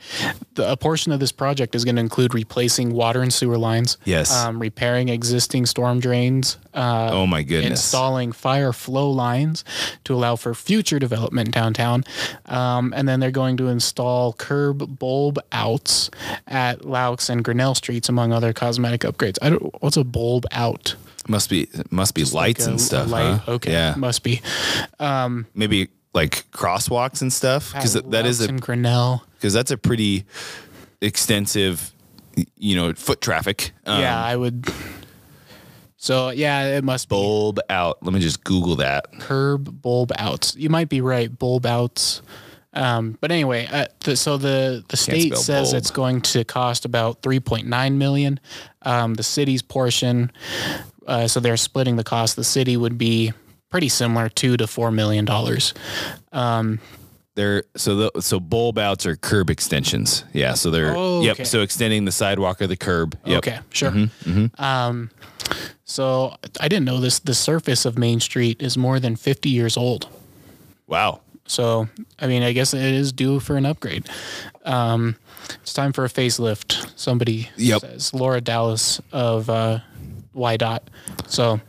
the, 0.54 0.70
a 0.72 0.76
portion 0.76 1.12
of 1.12 1.20
this 1.20 1.32
project 1.32 1.74
is 1.74 1.84
going 1.84 1.96
to 1.96 2.00
include 2.00 2.34
replacing 2.34 2.92
water 2.92 3.22
and 3.22 3.32
sewer 3.32 3.58
lines. 3.58 3.96
Yes. 4.04 4.34
Um, 4.34 4.58
repairing 4.60 5.08
existing 5.08 5.66
storm 5.66 6.00
drains. 6.00 6.58
Uh, 6.74 7.10
Oh 7.12 7.26
my 7.26 7.42
goodness. 7.42 7.70
installing 7.72 8.32
fire 8.32 8.72
flow 8.72 9.10
lines 9.10 9.64
to 10.04 10.14
allow 10.14 10.36
for 10.36 10.54
future 10.54 10.98
development 10.98 11.50
downtown. 11.52 12.04
Um, 12.46 12.92
and 12.96 13.06
then 13.08 13.20
they're 13.20 13.30
going 13.30 13.56
to 13.58 13.68
install 13.68 14.31
curb 14.32 14.98
bulb 14.98 15.38
outs 15.52 16.10
at 16.46 16.80
Loucks 16.80 17.28
and 17.30 17.42
Grinnell 17.44 17.74
Streets, 17.74 18.08
among 18.08 18.32
other 18.32 18.52
cosmetic 18.52 19.02
upgrades. 19.02 19.38
I 19.42 19.50
don't, 19.50 19.82
what's 19.82 19.96
a 19.96 20.04
bulb 20.04 20.44
out? 20.52 20.94
Must 21.28 21.48
be 21.48 21.68
must 21.90 22.14
be 22.14 22.24
lights 22.24 22.34
Like 22.34 22.58
a- 22.60 22.70
and 22.70 22.80
stuff. 22.80 23.08
light? 23.10 23.40
huh? 23.44 23.52
Okay. 23.52 23.72
Yeah. 23.72 23.94
Must 23.96 24.22
be. 24.22 24.40
Maybe 25.54 25.88
like 26.14 26.44
crosswalks 26.50 27.22
and 27.22 27.32
stuff 27.32 27.72
because 27.72 27.94
that 27.94 28.26
is 28.26 28.40
a 28.40 28.52
Grinnell. 28.52 29.24
because 29.34 29.52
that's 29.54 29.70
a 29.70 29.76
pretty 29.78 30.24
extensive, 31.00 31.92
you 32.56 32.76
know, 32.76 32.92
foot 32.94 33.20
traffic. 33.20 33.72
Um, 33.86 34.00
yeah, 34.00 34.22
I 34.22 34.36
would. 34.36 34.68
So 35.96 36.30
yeah, 36.30 36.76
it 36.76 36.82
must 36.84 37.08
be 37.08 37.14
Bulb 37.14 37.60
out. 37.70 38.02
Let 38.02 38.12
me 38.12 38.20
just 38.20 38.42
Google 38.44 38.76
that. 38.76 39.06
curb 39.20 39.80
bulb 39.82 40.10
outs. 40.18 40.56
You 40.56 40.68
might 40.68 40.88
be 40.88 41.00
right, 41.00 41.36
bulb 41.38 41.64
outs. 41.66 42.22
Um, 42.74 43.18
but 43.20 43.30
anyway, 43.30 43.68
uh, 43.70 43.86
the, 44.00 44.16
so 44.16 44.36
the 44.38 44.82
the 44.88 44.96
state 44.96 45.36
says 45.36 45.72
bulb. 45.72 45.78
it's 45.78 45.90
going 45.90 46.20
to 46.22 46.42
cost 46.44 46.84
about 46.84 47.20
3.9 47.22 47.94
million. 47.96 48.40
Um, 48.82 49.14
the 49.14 49.22
city's 49.22 49.60
portion, 49.62 50.32
uh, 51.06 51.26
so 51.28 51.38
they're 51.40 51.56
splitting 51.58 51.96
the 51.96 52.04
cost. 52.04 52.36
The 52.36 52.44
city 52.44 52.76
would 52.76 52.96
be 52.96 53.32
pretty 53.70 53.88
similar, 53.88 54.28
two 54.28 54.56
to 54.56 54.66
four 54.66 54.90
million 54.90 55.24
dollars. 55.24 55.74
They're 57.34 57.64
so 57.76 57.96
the 57.96 58.20
so 58.20 58.38
bulb 58.38 58.76
outs 58.78 59.06
are 59.06 59.16
curb 59.16 59.48
extensions. 59.48 60.24
Yeah, 60.34 60.52
so 60.52 60.70
they're 60.70 60.94
Oh, 60.94 61.22
yep. 61.22 61.46
So 61.46 61.62
extending 61.62 62.04
the 62.04 62.12
sidewalk 62.12 62.60
or 62.60 62.66
the 62.66 62.76
curb. 62.76 63.18
Yep. 63.24 63.38
Okay, 63.38 63.58
sure. 63.70 63.90
Mm-hmm, 63.90 64.62
Um, 64.62 65.10
so 65.84 66.36
I 66.60 66.68
didn't 66.68 66.84
know 66.84 67.00
this. 67.00 67.20
The 67.20 67.32
surface 67.34 67.86
of 67.86 67.96
Main 67.96 68.20
Street 68.20 68.60
is 68.60 68.76
more 68.76 69.00
than 69.00 69.16
50 69.16 69.48
years 69.48 69.78
old. 69.78 70.08
Wow. 70.86 71.21
So, 71.46 71.88
I 72.18 72.26
mean, 72.26 72.42
I 72.42 72.52
guess 72.52 72.72
it 72.74 72.80
is 72.82 73.12
due 73.12 73.40
for 73.40 73.56
an 73.56 73.66
upgrade. 73.66 74.08
Um, 74.64 75.16
it's 75.62 75.72
time 75.72 75.92
for 75.92 76.04
a 76.04 76.08
facelift. 76.08 76.90
Somebody 76.98 77.50
Yep. 77.56 77.80
says 77.80 78.14
Laura 78.14 78.40
Dallas 78.40 79.00
of 79.12 79.50
uh, 79.50 79.80
WYDOT. 80.34 80.80
So, 81.26 81.60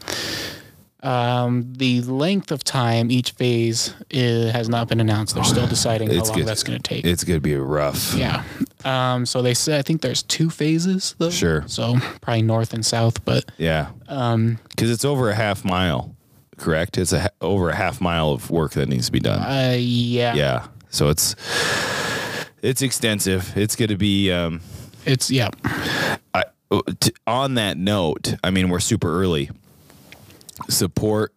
um, 1.01 1.73
the 1.75 1.99
length 2.01 2.49
of 2.51 2.63
time 2.63 3.11
each 3.11 3.31
phase 3.31 3.93
is, 4.09 4.51
has 4.53 4.69
not 4.69 4.87
been 4.87 5.01
announced. 5.01 5.35
They're 5.35 5.43
still 5.43 5.67
deciding 5.77 6.09
how 6.09 6.15
It's 6.19 6.29
long 6.29 6.37
good. 6.39 6.47
that's 6.47 6.63
going 6.63 6.79
to 6.79 6.83
take. 6.83 7.03
It's 7.03 7.23
gonna 7.25 7.41
be 7.41 7.55
rough. 7.55 8.13
yeah. 8.13 8.43
Um, 8.85 9.25
so 9.25 9.41
they 9.41 9.53
said 9.53 9.79
I 9.79 9.81
think 9.81 10.01
there's 10.01 10.23
two 10.23 10.49
phases 10.49 11.15
though. 11.17 11.29
Sure. 11.29 11.63
So 11.67 11.97
probably 12.21 12.41
north 12.41 12.73
and 12.73 12.85
south, 12.85 13.23
but 13.25 13.45
Yeah. 13.57 13.87
Um, 14.07 14.59
because 14.69 14.91
it's 14.91 15.03
over 15.05 15.29
a 15.29 15.35
half 15.35 15.65
mile. 15.65 16.15
Correct. 16.63 16.97
It's 16.97 17.11
a 17.11 17.29
over 17.41 17.69
a 17.69 17.75
half 17.75 17.99
mile 17.99 18.29
of 18.31 18.49
work 18.49 18.71
that 18.73 18.87
needs 18.87 19.07
to 19.07 19.11
be 19.11 19.19
done. 19.19 19.39
uh, 19.41 19.75
yeah, 19.77 20.33
yeah. 20.33 20.67
So 20.89 21.09
it's 21.09 21.35
it's 22.61 22.81
extensive. 22.81 23.51
It's 23.57 23.75
going 23.75 23.89
to 23.89 23.97
be. 23.97 24.31
Um, 24.31 24.61
it's 25.05 25.29
yeah. 25.29 25.49
I, 26.33 26.45
uh, 26.71 26.81
on 27.27 27.55
that 27.55 27.75
note, 27.77 28.35
I 28.43 28.49
mean, 28.51 28.69
we're 28.69 28.79
super 28.79 29.21
early. 29.21 29.49
Support 30.69 31.33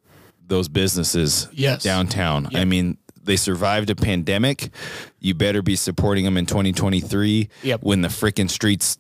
those 0.47 0.69
businesses 0.69 1.49
Yes. 1.53 1.83
downtown. 1.83 2.49
I 2.55 2.65
mean, 2.65 2.97
they 3.25 3.37
survived 3.37 3.91
a 3.91 3.97
pandemic. 3.97 4.71
You 5.19 5.35
better 5.35 5.61
be 5.63 5.75
supporting 5.75 6.25
them 6.25 6.37
in 6.37 6.47
2023 6.47 7.49
Yep. 7.65 7.83
when 7.83 8.03
the 8.03 8.09
freaking 8.09 8.49
streets 8.49 8.97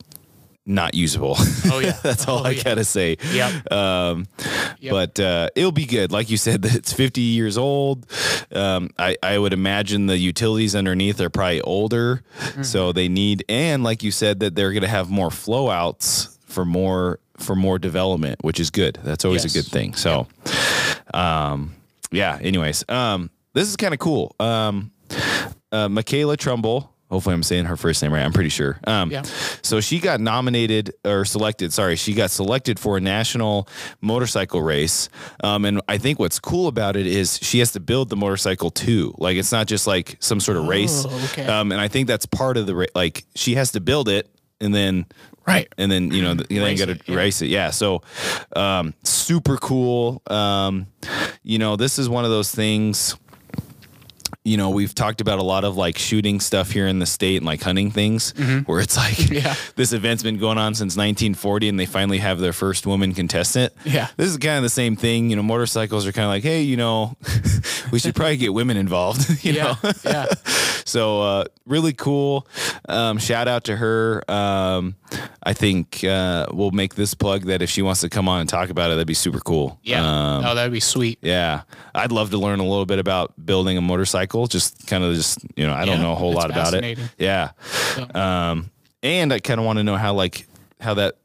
not 0.66 0.94
usable. 0.94 1.36
Oh 1.66 1.78
yeah, 1.78 1.92
That's 2.02 2.26
all 2.28 2.40
Oh, 2.40 2.44
I 2.44 2.50
yeah. 2.50 2.62
gotta 2.64 2.84
say. 2.84 3.16
Yep. 3.32 3.72
Um, 3.72 4.26
Yep. 4.80 4.92
But 4.92 5.20
uh, 5.20 5.48
it'll 5.56 5.72
be 5.72 5.86
good. 5.86 6.12
Like 6.12 6.28
you 6.28 6.36
said, 6.36 6.64
it's 6.66 6.92
50 6.92 7.20
years 7.20 7.56
old. 7.56 8.06
Um, 8.52 8.90
I, 8.98 9.16
I 9.22 9.38
would 9.38 9.52
imagine 9.52 10.06
the 10.06 10.18
utilities 10.18 10.74
underneath 10.76 11.20
are 11.20 11.30
probably 11.30 11.60
older. 11.62 12.22
Mm-hmm. 12.38 12.62
So 12.62 12.92
they 12.92 13.08
need, 13.08 13.44
and 13.48 13.82
like 13.82 14.02
you 14.02 14.10
said, 14.10 14.40
that 14.40 14.54
they're 14.54 14.72
going 14.72 14.82
to 14.82 14.88
have 14.88 15.08
more 15.10 15.30
flow 15.30 15.70
outs 15.70 16.36
for 16.46 16.64
more 16.64 17.20
for 17.38 17.54
more 17.56 17.78
development, 17.78 18.42
which 18.44 18.58
is 18.60 18.70
good. 18.70 18.98
That's 19.04 19.24
always 19.24 19.44
Yes. 19.44 19.54
a 19.54 19.58
good 19.58 19.70
thing. 19.70 19.94
So, 19.94 20.26
um, 21.14 21.74
yeah. 22.10 22.38
Anyways, 22.40 22.84
um, 22.88 23.30
this 23.52 23.68
is 23.68 23.76
kind 23.76 23.92
of 23.94 24.00
cool. 24.00 24.34
Um, 24.40 24.90
uh, 25.72 25.88
Michaela 25.88 26.36
Trumbull. 26.36 26.92
Hopefully, 27.10 27.34
I'm 27.34 27.42
saying 27.44 27.66
her 27.66 27.76
first 27.76 28.02
name 28.02 28.12
right. 28.12 28.24
I'm 28.24 28.32
pretty 28.32 28.48
sure. 28.50 28.80
Um, 28.86 29.10
Yeah. 29.12 29.22
So 29.62 29.80
she 29.80 30.00
got 30.00 30.20
nominated 30.20 30.92
or 31.04 31.24
selected. 31.24 31.72
Sorry, 31.72 31.94
she 31.96 32.14
got 32.14 32.30
selected 32.30 32.78
for 32.80 32.96
a 32.96 33.00
national 33.00 33.68
motorcycle 34.00 34.60
race. 34.60 35.08
Um, 35.44 35.64
and 35.64 35.80
I 35.88 35.98
think 35.98 36.18
what's 36.18 36.38
cool 36.40 36.66
about 36.66 36.96
it 36.96 37.06
is 37.06 37.38
she 37.40 37.60
has 37.60 37.72
to 37.72 37.80
build 37.80 38.08
the 38.08 38.16
motorcycle 38.16 38.70
too. 38.70 39.14
Like 39.18 39.36
it's 39.36 39.52
not 39.52 39.66
just 39.68 39.86
like 39.86 40.16
some 40.20 40.40
sort 40.40 40.56
of 40.58 40.66
race. 40.66 41.04
Oh, 41.08 41.28
okay. 41.32 41.46
Um, 41.46 41.70
and 41.72 41.80
I 41.80 41.88
think 41.88 42.08
that's 42.08 42.26
part 42.26 42.56
of 42.56 42.66
the 42.66 42.74
ra- 42.74 42.86
like 42.94 43.24
she 43.36 43.54
has 43.54 43.72
to 43.72 43.80
build 43.80 44.08
it 44.08 44.28
and 44.60 44.74
then 44.74 45.06
Right. 45.46 45.68
and 45.78 45.92
then 45.92 46.10
you 46.10 46.22
know 46.22 46.34
th- 46.34 46.48
then 46.48 46.76
got 46.76 46.86
to 46.88 46.98
yeah. 47.06 47.16
race 47.16 47.40
it 47.40 47.46
yeah 47.46 47.70
so 47.70 48.02
um 48.56 48.94
super 49.04 49.56
cool 49.58 50.20
um 50.26 50.88
you 51.44 51.58
know 51.60 51.76
this 51.76 52.00
is 52.00 52.08
one 52.08 52.24
of 52.24 52.30
those 52.32 52.50
things 52.52 53.14
you 54.46 54.56
know 54.56 54.70
we've 54.70 54.94
talked 54.94 55.20
about 55.20 55.38
a 55.38 55.42
lot 55.42 55.64
of 55.64 55.76
like 55.76 55.98
shooting 55.98 56.38
stuff 56.40 56.70
here 56.70 56.86
in 56.86 56.98
the 57.00 57.06
state 57.06 57.36
and 57.38 57.44
like 57.46 57.60
hunting 57.62 57.90
things 57.90 58.32
where 58.66 58.80
it's 58.80 58.96
like 58.96 59.14
Mm-hmm. 59.16 59.34
Yeah. 59.46 59.54
this 59.76 59.92
event's 59.92 60.22
been 60.22 60.38
going 60.38 60.56
on 60.58 60.74
since 60.74 60.96
1940 60.96 61.68
and 61.68 61.80
they 61.80 61.86
finally 61.86 62.18
have 62.18 62.38
their 62.38 62.52
first 62.52 62.86
woman 62.86 63.12
contestant 63.14 63.72
Yeah. 63.84 64.08
this 64.16 64.28
is 64.30 64.36
kind 64.38 64.56
of 64.56 64.62
the 64.62 64.68
same 64.68 64.94
thing 64.96 65.30
you 65.30 65.36
know 65.36 65.42
motorcycles 65.42 66.06
are 66.06 66.12
kind 66.12 66.24
of 66.26 66.30
like 66.30 66.42
hey 66.44 66.62
you 66.62 66.76
know 66.76 67.16
we 67.90 67.98
should 67.98 68.14
probably 68.14 68.36
get 68.36 68.54
women 68.54 68.76
involved 68.76 69.44
you 69.44 69.52
Yeah. 69.52 69.74
know 69.82 69.92
yeah. 70.04 70.26
so 70.84 71.20
uh, 71.22 71.44
really 71.66 71.92
cool. 71.92 72.46
Um, 72.88 73.18
shout 73.18 73.48
out 73.48 73.64
to 73.64 73.76
her. 73.76 74.22
Um, 74.30 74.94
I 75.42 75.52
think 75.52 76.02
uh, 76.04 76.46
we'll 76.52 76.72
make 76.72 76.94
this 76.94 77.14
plug 77.14 77.44
that 77.44 77.62
if 77.62 77.70
she 77.70 77.82
wants 77.82 78.00
to 78.00 78.08
come 78.08 78.28
on 78.28 78.40
and 78.40 78.48
talk 78.48 78.70
about 78.70 78.90
it, 78.90 78.94
that'd 78.94 79.06
be 79.06 79.14
super 79.14 79.40
cool. 79.40 79.78
Yeah. 79.82 80.00
Um, 80.00 80.44
oh, 80.44 80.54
that'd 80.54 80.72
be 80.72 80.80
sweet. 80.80 81.18
yeah, 81.22 81.62
I'd 81.94 82.12
love 82.12 82.30
to 82.30 82.38
learn 82.38 82.60
a 82.60 82.64
little 82.64 82.86
bit 82.86 82.98
about 82.98 83.32
building 83.44 83.78
a 83.78 83.80
motorcycle. 83.80 84.46
Just 84.46 84.86
kind 84.86 85.04
of 85.04 85.14
just 85.14 85.38
you 85.56 85.66
know, 85.66 85.74
I 85.74 85.84
don't 85.84 86.00
know 86.00 86.12
a 86.12 86.16
whole 86.16 86.32
lot 86.32 86.50
about 86.50 86.74
it. 86.74 86.98
Yeah, 87.18 87.50
um, 88.14 88.70
and 89.02 89.32
I 89.32 89.38
kind 89.38 89.60
of 89.60 89.66
want 89.66 89.78
to 89.78 89.84
know 89.84 89.96
how 89.96 90.14
like 90.14 90.46
how 90.80 90.94
that 90.94 91.16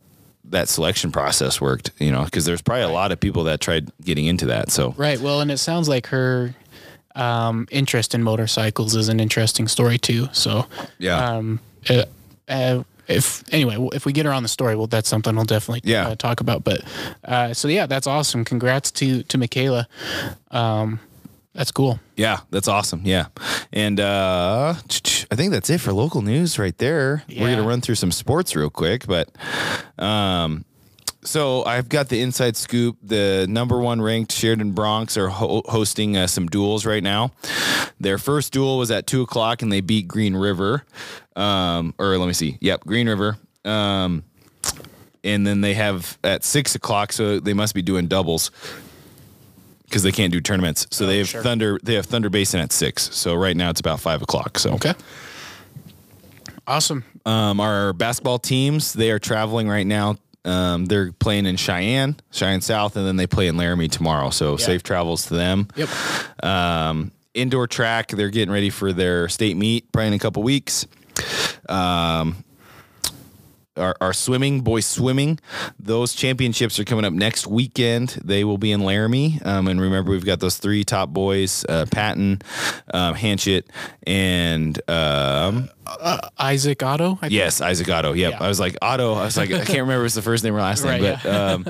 that 0.45 0.69
selection 0.69 1.11
process 1.11 1.59
worked. 1.59 1.91
You 1.97 2.11
know, 2.11 2.23
because 2.25 2.45
there's 2.45 2.61
probably 2.61 2.83
a 2.83 2.89
lot 2.89 3.11
of 3.11 3.19
people 3.19 3.45
that 3.45 3.61
tried 3.61 3.89
getting 4.01 4.25
into 4.25 4.47
that. 4.47 4.71
So 4.71 4.93
Right. 4.97 5.19
Well, 5.19 5.41
and 5.41 5.51
it 5.51 5.57
sounds 5.57 5.89
like 5.89 6.07
her 6.07 6.53
um, 7.15 7.67
interest 7.71 8.15
in 8.15 8.23
motorcycles 8.23 8.95
is 8.95 9.09
an 9.09 9.19
interesting 9.19 9.67
story 9.67 9.97
too. 9.97 10.29
So, 10.31 10.67
Yeah. 10.97 11.17
Um, 11.17 11.59
uh, 11.89 12.05
uh, 12.47 12.83
if 13.11 13.43
anyway, 13.53 13.77
if 13.93 14.05
we 14.05 14.13
get 14.13 14.25
her 14.25 14.31
on 14.33 14.43
the 14.43 14.49
story, 14.49 14.75
well, 14.75 14.87
that's 14.87 15.07
something 15.09 15.37
I'll 15.37 15.43
definitely 15.45 15.81
Yeah. 15.89 16.07
uh, 16.09 16.15
talk 16.15 16.39
about. 16.41 16.63
But 16.63 16.81
uh, 17.23 17.53
so 17.53 17.67
yeah, 17.67 17.85
that's 17.85 18.07
awesome. 18.07 18.43
Congrats 18.45 18.91
to 18.93 19.23
to 19.23 19.37
Michaela. 19.37 19.87
Um, 20.51 20.99
that's 21.53 21.71
cool. 21.71 21.99
Yeah, 22.15 22.39
that's 22.49 22.67
awesome. 22.69 23.01
Yeah. 23.03 23.25
And 23.73 23.99
uh 23.99 24.75
I 25.31 25.35
think 25.35 25.51
that's 25.51 25.69
it 25.69 25.79
for 25.81 25.91
local 25.93 26.21
news 26.21 26.57
right 26.57 26.77
there. 26.77 27.23
We're 27.29 27.55
gonna 27.55 27.67
run 27.67 27.81
through 27.81 27.95
some 27.95 28.11
sports 28.11 28.55
real 28.55 28.69
quick, 28.69 29.05
but 29.05 29.29
um 29.99 30.65
so 31.23 31.63
I've 31.65 31.87
got 31.87 32.09
the 32.09 32.19
inside 32.21 32.57
scoop. 32.57 32.97
The 33.03 33.45
number 33.47 33.79
one 33.79 34.01
ranked 34.01 34.31
Sheridan 34.31 34.73
Broncs 34.73 35.17
are 35.17 35.29
ho- 35.29 35.61
hosting 35.67 36.17
uh, 36.17 36.25
some 36.25 36.47
duels 36.47 36.83
right 36.83 37.03
now. 37.03 37.29
Their 37.99 38.17
first 38.17 38.51
duel 38.51 38.79
was 38.79 38.89
at 38.89 39.05
two 39.05 39.21
o'clock, 39.21 39.61
and 39.61 39.71
they 39.71 39.81
beat 39.81 40.07
Green 40.07 40.35
River. 40.35 40.83
Um, 41.35 41.93
or 41.97 42.17
let 42.17 42.27
me 42.27 42.33
see. 42.33 42.57
Yep, 42.61 42.85
Green 42.85 43.07
River. 43.07 43.37
Um, 43.63 44.23
and 45.23 45.45
then 45.45 45.61
they 45.61 45.73
have 45.75 46.17
at 46.23 46.43
six 46.43 46.75
o'clock, 46.75 47.13
so 47.13 47.39
they 47.39 47.53
must 47.53 47.73
be 47.75 47.81
doing 47.81 48.07
doubles 48.07 48.51
because 49.83 50.03
they 50.03 50.11
can't 50.11 50.31
do 50.31 50.41
tournaments. 50.41 50.87
So 50.91 51.05
they 51.05 51.19
have 51.19 51.27
sure. 51.27 51.43
Thunder. 51.43 51.79
They 51.83 51.93
have 51.95 52.05
Thunder 52.05 52.29
Basin 52.29 52.59
at 52.59 52.71
six. 52.71 53.13
So 53.15 53.35
right 53.35 53.55
now 53.55 53.69
it's 53.69 53.79
about 53.79 53.99
five 53.99 54.21
o'clock. 54.21 54.57
So 54.57 54.71
Okay. 54.73 54.93
Awesome. 56.67 57.03
um, 57.25 57.59
our 57.59 57.91
basketball 57.93 58.39
teams 58.39 58.93
they 58.93 59.11
are 59.11 59.19
traveling 59.19 59.67
right 59.67 59.85
now. 59.85 60.15
Um, 60.45 60.85
they're 60.85 61.11
playing 61.11 61.45
in 61.45 61.55
Cheyenne, 61.55 62.15
Cheyenne 62.31 62.61
South, 62.61 62.95
and 62.95 63.05
then 63.05 63.15
they 63.15 63.27
play 63.27 63.47
in 63.47 63.57
Laramie 63.57 63.87
tomorrow. 63.89 64.29
So 64.31 64.57
safe 64.57 64.81
travels 64.81 65.27
to 65.27 65.35
them. 65.35 65.67
Yep. 65.75 65.89
Um, 66.43 67.11
indoor 67.33 67.67
track, 67.67 68.07
they're 68.09 68.29
getting 68.29 68.51
ready 68.51 68.69
for 68.71 68.91
their 68.91 69.29
state 69.29 69.55
meet 69.55 69.91
probably 69.91 70.07
in 70.07 70.13
a 70.13 70.19
couple 70.19 70.41
weeks. 70.41 70.87
Um, 71.69 72.43
our, 73.81 73.95
our 73.99 74.13
swimming, 74.13 74.61
boys 74.61 74.85
swimming, 74.85 75.39
those 75.79 76.13
championships 76.13 76.79
are 76.79 76.85
coming 76.85 77.05
up 77.05 77.13
next 77.13 77.47
weekend. 77.47 78.19
They 78.23 78.43
will 78.43 78.57
be 78.57 78.71
in 78.71 78.81
Laramie. 78.81 79.39
Um, 79.43 79.67
and 79.67 79.81
remember, 79.81 80.11
we've 80.11 80.25
got 80.25 80.39
those 80.39 80.57
three 80.57 80.83
top 80.83 81.09
boys 81.09 81.65
uh, 81.67 81.85
Patton, 81.91 82.41
um, 82.93 83.15
Hanchett, 83.15 83.63
and 84.05 84.79
um, 84.89 85.69
Isaac 86.39 86.83
Otto. 86.83 87.13
I 87.13 87.15
think? 87.15 87.33
yes, 87.33 87.61
Isaac 87.61 87.89
Otto. 87.89 88.13
Yep. 88.13 88.31
Yeah. 88.31 88.43
I 88.43 88.47
was 88.47 88.59
like, 88.59 88.77
Otto. 88.81 89.13
I 89.13 89.25
was 89.25 89.37
like, 89.37 89.51
I 89.51 89.65
can't 89.65 89.81
remember 89.81 90.03
if 90.03 90.07
it's 90.07 90.15
the 90.15 90.21
first 90.21 90.43
name 90.43 90.55
or 90.55 90.59
last 90.61 90.83
name. 90.83 91.03
Right, 91.03 91.19
but 91.21 91.33
um, 91.33 91.65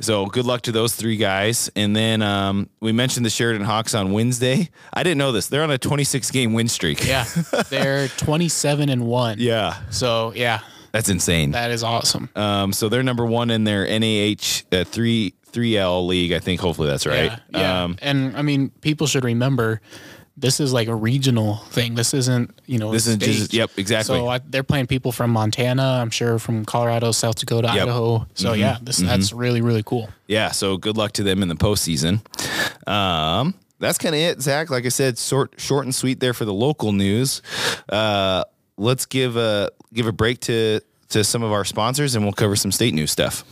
so 0.00 0.26
good 0.26 0.44
luck 0.44 0.62
to 0.62 0.72
those 0.72 0.94
three 0.94 1.16
guys. 1.16 1.70
And 1.74 1.94
then 1.94 2.22
um, 2.22 2.68
we 2.80 2.92
mentioned 2.92 3.26
the 3.26 3.30
Sheridan 3.30 3.64
Hawks 3.64 3.94
on 3.94 4.12
Wednesday. 4.12 4.68
I 4.92 5.02
didn't 5.02 5.18
know 5.18 5.32
this. 5.32 5.48
They're 5.48 5.62
on 5.62 5.70
a 5.70 5.78
26 5.78 6.30
game 6.30 6.52
win 6.52 6.68
streak. 6.68 7.06
Yeah, 7.06 7.24
they're 7.70 8.08
27 8.08 8.88
and 8.88 9.06
one. 9.06 9.36
Yeah. 9.38 9.76
So 9.90 10.32
yeah, 10.34 10.60
That's 10.92 11.08
insane. 11.08 11.52
that 11.52 11.70
is 11.70 11.82
awesome. 11.82 12.28
Um, 12.36 12.72
so 12.72 12.88
they're 12.88 13.02
number 13.02 13.26
one 13.26 13.50
in 13.50 13.64
their 13.64 13.84
NAH 13.86 14.62
uh, 14.72 14.84
three 14.84 15.34
three 15.46 15.76
L 15.76 16.06
league. 16.06 16.32
I 16.32 16.38
think 16.40 16.60
hopefully 16.60 16.88
that's 16.88 17.06
right. 17.06 17.30
Yeah, 17.32 17.38
yeah. 17.50 17.84
Um, 17.84 17.96
and 18.02 18.36
I 18.36 18.42
mean, 18.42 18.70
people 18.80 19.06
should 19.06 19.24
remember 19.24 19.80
this 20.36 20.60
is 20.60 20.72
like 20.72 20.86
a 20.86 20.94
regional 20.94 21.56
thing. 21.70 21.96
This 21.96 22.14
isn't, 22.14 22.60
you 22.66 22.78
know, 22.78 22.92
This 22.92 23.08
isn't 23.08 23.20
just- 23.20 23.52
yep, 23.52 23.70
exactly. 23.76 24.18
So 24.18 24.28
I, 24.28 24.38
they're 24.38 24.62
playing 24.62 24.86
people 24.86 25.10
from 25.10 25.32
Montana. 25.32 25.98
I'm 26.00 26.10
sure 26.10 26.38
from 26.38 26.64
Colorado, 26.64 27.10
South 27.10 27.34
Dakota, 27.34 27.66
Yep. 27.74 27.82
Idaho. 27.82 28.26
So 28.34 28.50
Mm-hmm. 28.52 28.60
yeah, 28.60 28.78
this 28.80 28.98
that's 28.98 29.32
really 29.32 29.62
really 29.62 29.82
cool. 29.82 30.08
yeah. 30.28 30.52
So 30.52 30.76
good 30.76 30.96
luck 30.96 31.12
to 31.12 31.22
them 31.24 31.42
in 31.42 31.48
the 31.48 31.56
postseason. 31.56 32.20
Um, 32.86 33.54
that's 33.80 33.98
kind 33.98 34.14
of 34.14 34.20
it, 34.20 34.40
Zach. 34.40 34.70
Like 34.70 34.86
I 34.86 34.90
said, 34.90 35.18
short 35.18 35.54
short 35.58 35.84
and 35.86 35.94
sweet 35.94 36.20
there 36.20 36.34
for 36.34 36.44
the 36.44 36.54
local 36.54 36.92
news. 36.92 37.42
Uh, 37.88 38.44
let's 38.76 39.06
give 39.06 39.36
a 39.36 39.70
give 39.92 40.06
a 40.06 40.12
break 40.12 40.40
to 40.40 40.80
to 41.10 41.24
some 41.24 41.42
of 41.42 41.52
our 41.52 41.64
sponsors, 41.64 42.14
and 42.14 42.24
we'll 42.24 42.32
cover 42.32 42.54
some 42.56 42.70
state 42.72 42.94
news 42.94 43.10
stuff. 43.10 43.44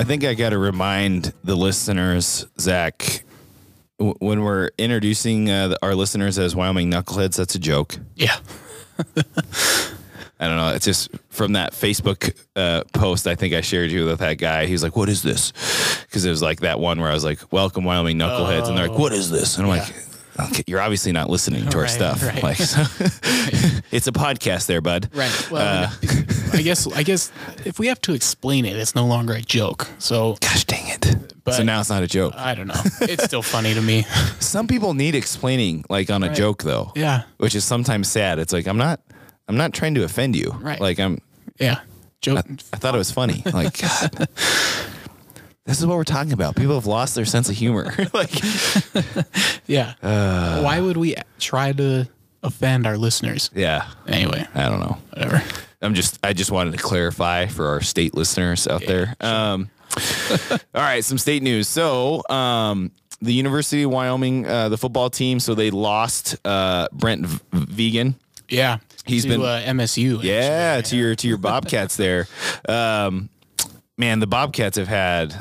I 0.00 0.04
think 0.04 0.24
I 0.24 0.32
got 0.32 0.50
to 0.50 0.58
remind 0.58 1.34
the 1.44 1.54
listeners, 1.54 2.46
Zach, 2.58 3.22
w- 3.98 4.16
when 4.18 4.40
we're 4.42 4.70
introducing 4.78 5.50
uh, 5.50 5.68
the- 5.68 5.78
our 5.82 5.94
listeners 5.94 6.38
as 6.38 6.56
Wyoming 6.56 6.90
knuckleheads, 6.90 7.36
that's 7.36 7.54
a 7.54 7.58
joke. 7.58 7.98
Yeah. 8.16 8.34
I 10.40 10.48
don't 10.48 10.56
know. 10.56 10.70
It's 10.70 10.86
just 10.86 11.10
from 11.28 11.52
that 11.52 11.72
Facebook 11.72 12.34
uh, 12.56 12.84
post 12.94 13.26
I 13.26 13.34
think 13.34 13.52
I 13.52 13.60
shared 13.60 13.90
you 13.90 14.06
with 14.06 14.20
that 14.20 14.38
guy. 14.38 14.64
He's 14.64 14.82
like, 14.82 14.96
"What 14.96 15.10
is 15.10 15.22
this?" 15.22 15.52
Because 16.06 16.24
it 16.24 16.30
was 16.30 16.40
like 16.40 16.60
that 16.60 16.80
one 16.80 16.98
where 16.98 17.10
I 17.10 17.12
was 17.12 17.24
like, 17.24 17.52
"Welcome, 17.52 17.84
Wyoming 17.84 18.16
knuckleheads," 18.16 18.68
and 18.68 18.78
they're 18.78 18.88
like, 18.88 18.98
"What 18.98 19.12
is 19.12 19.30
this?" 19.30 19.58
And 19.58 19.66
I'm 19.66 19.78
like. 19.78 19.92
Okay, 20.48 20.64
you're 20.66 20.80
obviously 20.80 21.12
not 21.12 21.28
listening 21.30 21.66
to 21.68 21.76
our 21.78 21.82
Right, 21.84 21.90
stuff. 21.90 22.22
right. 22.22 22.42
Like, 22.42 22.56
so- 22.56 22.82
it's 23.90 24.06
a 24.06 24.12
podcast, 24.12 24.66
there, 24.66 24.80
bud. 24.80 25.08
Right. 25.14 25.50
Well, 25.50 25.84
uh, 25.86 25.90
I 26.52 26.62
guess 26.62 26.86
I 26.92 27.02
guess 27.02 27.30
if 27.64 27.78
we 27.78 27.86
have 27.88 28.00
to 28.02 28.12
explain 28.14 28.64
it, 28.64 28.76
it's 28.76 28.94
no 28.94 29.06
longer 29.06 29.34
a 29.34 29.40
joke. 29.42 29.88
So 29.98 30.36
Gosh 30.40 30.64
dang 30.64 30.88
it! 30.88 31.16
But- 31.44 31.54
so 31.54 31.62
now 31.62 31.80
it's 31.80 31.90
not 31.90 32.02
a 32.02 32.06
joke. 32.08 32.34
I 32.36 32.54
don't 32.54 32.66
know. 32.68 32.80
It's 33.02 33.24
still 33.24 33.42
funny 33.42 33.74
to 33.74 33.80
me. 33.82 34.02
Some 34.40 34.66
people 34.66 34.94
need 34.94 35.14
explaining, 35.14 35.84
like 35.88 36.10
on 36.10 36.22
a 36.22 36.32
joke, 36.34 36.62
though. 36.62 36.92
Yeah. 36.96 37.22
which 37.38 37.54
is 37.54 37.64
sometimes 37.64 38.08
sad. 38.08 38.38
It's 38.38 38.52
like 38.52 38.66
I'm 38.66 38.78
not, 38.78 39.00
I'm 39.48 39.56
not 39.56 39.72
trying 39.72 39.94
to 39.94 40.04
offend 40.04 40.36
you. 40.36 40.50
Right. 40.60 40.80
Like 40.80 40.98
I'm, 41.00 41.18
Yeah. 41.58 41.80
Joke. 42.22 42.44
I 42.72 42.76
thought 42.76 42.94
it 42.94 42.98
was 42.98 43.10
funny. 43.10 43.42
Like, 43.50 43.80
God, 43.80 44.28
this 45.66 45.78
is 45.80 45.86
what 45.86 45.96
we're 45.96 46.04
talking 46.04 46.32
about. 46.32 46.56
People 46.56 46.74
have 46.74 46.86
lost 46.86 47.14
their 47.14 47.24
sense 47.24 47.48
of 47.48 47.56
humor. 47.56 47.92
like, 48.12 48.30
Yeah. 49.66 49.94
Uh. 50.02 50.62
Why 50.62 50.80
would 50.80 50.96
we 50.96 51.14
try 51.38 51.72
to 51.72 52.08
offend 52.42 52.86
our 52.86 52.96
listeners? 52.98 53.50
yeah, 53.54 53.88
Anyway, 54.08 54.46
I 54.54 54.68
don't 54.68 54.80
know. 54.80 54.98
whatever. 55.10 55.42
I'm 55.82 55.94
just, 55.94 56.18
I 56.22 56.32
just 56.32 56.50
wanted 56.50 56.72
to 56.72 56.78
clarify 56.78 57.46
for 57.46 57.68
our 57.68 57.80
state 57.80 58.14
listeners 58.14 58.66
out 58.68 58.82
there. 58.86 59.14
Um, 59.20 59.70
all 60.50 60.58
right, 60.74 61.04
some 61.04 61.18
state 61.18 61.42
news. 61.42 61.68
So, 61.68 62.22
um, 62.28 62.90
the 63.22 63.32
University 63.32 63.82
of 63.82 63.90
Wyoming, 63.90 64.46
uh, 64.46 64.68
the 64.70 64.78
football 64.78 65.10
team, 65.10 65.40
so 65.40 65.54
they 65.54 65.70
lost 65.70 66.36
uh, 66.44 66.88
Brent 66.92 67.26
v- 67.26 67.40
Vigen. 67.52 68.14
Yeah. 68.48 68.78
He's 69.06 69.22
to, 69.24 69.28
been- 69.30 69.42
uh, 69.42 69.62
MSU. 69.66 70.22
Yeah, 70.22 70.80
to 70.82 70.96
your 70.96 71.14
to 71.14 71.28
your 71.28 71.38
Bobcats 71.38 71.96
there. 71.96 72.28
Um, 72.68 73.28
man, 74.00 74.18
the 74.18 74.26
Bobcats 74.26 74.76
have 74.78 74.88
had 74.88 75.34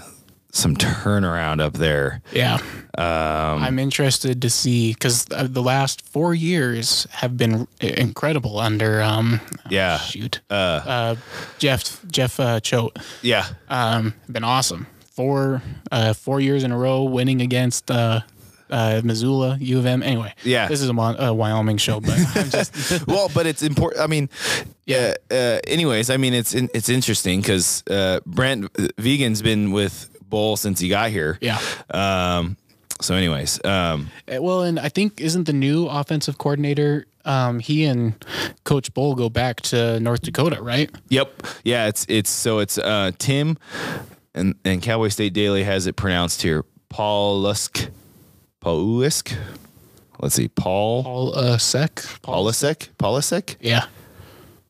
some 0.52 0.76
turnaround 0.76 1.62
up 1.62 1.74
there. 1.74 2.22
Yeah. 2.34 2.56
Um, 2.98 3.64
I'm 3.64 3.80
interested 3.80 4.42
to 4.42 4.50
see 4.50 4.94
because 4.94 5.26
the 5.26 5.62
last 5.62 6.02
four 6.02 6.34
years 6.34 7.08
have 7.12 7.38
been 7.38 7.68
incredible 7.80 8.60
under 8.60 9.02
um 9.02 9.40
Yeah. 9.70 9.98
shoot 10.00 10.42
uh, 10.50 11.16
Jeff 11.60 12.02
Jeff 12.12 12.40
uh, 12.40 12.60
Choate 12.60 12.98
Yeah, 13.22 13.46
um 13.70 14.14
been 14.30 14.44
awesome 14.44 14.88
four 15.14 15.62
uh 15.92 16.14
four 16.14 16.42
years 16.42 16.64
in 16.64 16.72
a 16.72 16.78
row 16.78 17.04
winning 17.04 17.42
against 17.42 17.90
uh 17.92 18.22
uh 18.70 19.02
Missoula 19.04 19.58
U 19.60 19.80
of 19.80 19.86
M 19.86 20.04
anyway 20.04 20.34
Yeah. 20.44 20.68
this 20.68 20.82
is 20.82 20.90
a, 20.90 20.94
Mon- 20.94 21.20
a 21.20 21.34
Wyoming 21.34 21.78
show 21.78 22.00
but 22.00 22.18
I'm 22.36 22.50
just 22.58 23.08
well, 23.08 23.30
but 23.34 23.46
it's 23.46 23.64
important. 23.64 24.02
I 24.04 24.08
mean, 24.08 24.30
yeah. 24.86 25.14
Uh, 25.32 25.60
anyways, 25.68 26.10
I 26.10 26.18
mean, 26.18 26.34
it's 26.34 26.54
in, 26.54 26.70
it's 26.74 26.90
interesting 26.90 27.42
because 27.42 27.84
uh, 27.90 28.20
Brent 28.26 28.70
Vigen's 28.98 29.42
been 29.42 29.72
with 29.72 30.10
Bohl 30.30 30.58
since 30.58 30.80
he 30.80 30.90
got 30.90 31.10
here. 31.12 31.38
yeah 31.42 31.60
Um. 31.92 32.58
So, 33.02 33.16
anyways, 33.16 33.64
um, 33.64 34.10
Uh, 34.28 34.42
Well, 34.42 34.64
and 34.64 34.78
I 34.78 34.90
think 34.90 35.22
isn't 35.22 35.46
the 35.46 35.54
new 35.54 35.88
offensive 35.88 36.38
coordinator? 36.38 37.06
Um, 37.24 37.60
he 37.60 37.86
and 37.86 38.14
Coach 38.66 38.94
Bohl 38.94 39.16
go 39.16 39.30
back 39.30 39.62
to 39.72 40.00
North 40.02 40.22
Dakota, 40.22 40.62
right? 40.62 40.90
Yep. 41.10 41.44
Yeah, 41.64 41.88
it's 41.88 42.06
it's 42.10 42.30
so 42.30 42.60
it's 42.60 42.78
uh 42.78 43.12
Tim 43.18 43.58
and 44.36 44.56
and 44.66 44.82
Cowboy 44.82 45.10
State 45.10 45.34
Daily 45.34 45.64
has 45.64 45.88
it 45.88 45.96
pronounced 45.96 46.42
here. 46.42 46.64
Paul 46.90 47.40
Lusk. 47.40 47.90
Paul 48.60 48.86
Uisk. 49.00 49.36
Let's 50.22 50.36
see. 50.36 50.50
Paul 50.50 51.04
Paul 51.04 51.38
uh, 51.38 51.58
Sec. 51.58 51.96
Polasek? 52.24 52.90
Polasek? 52.98 53.56
Yeah. 53.62 53.86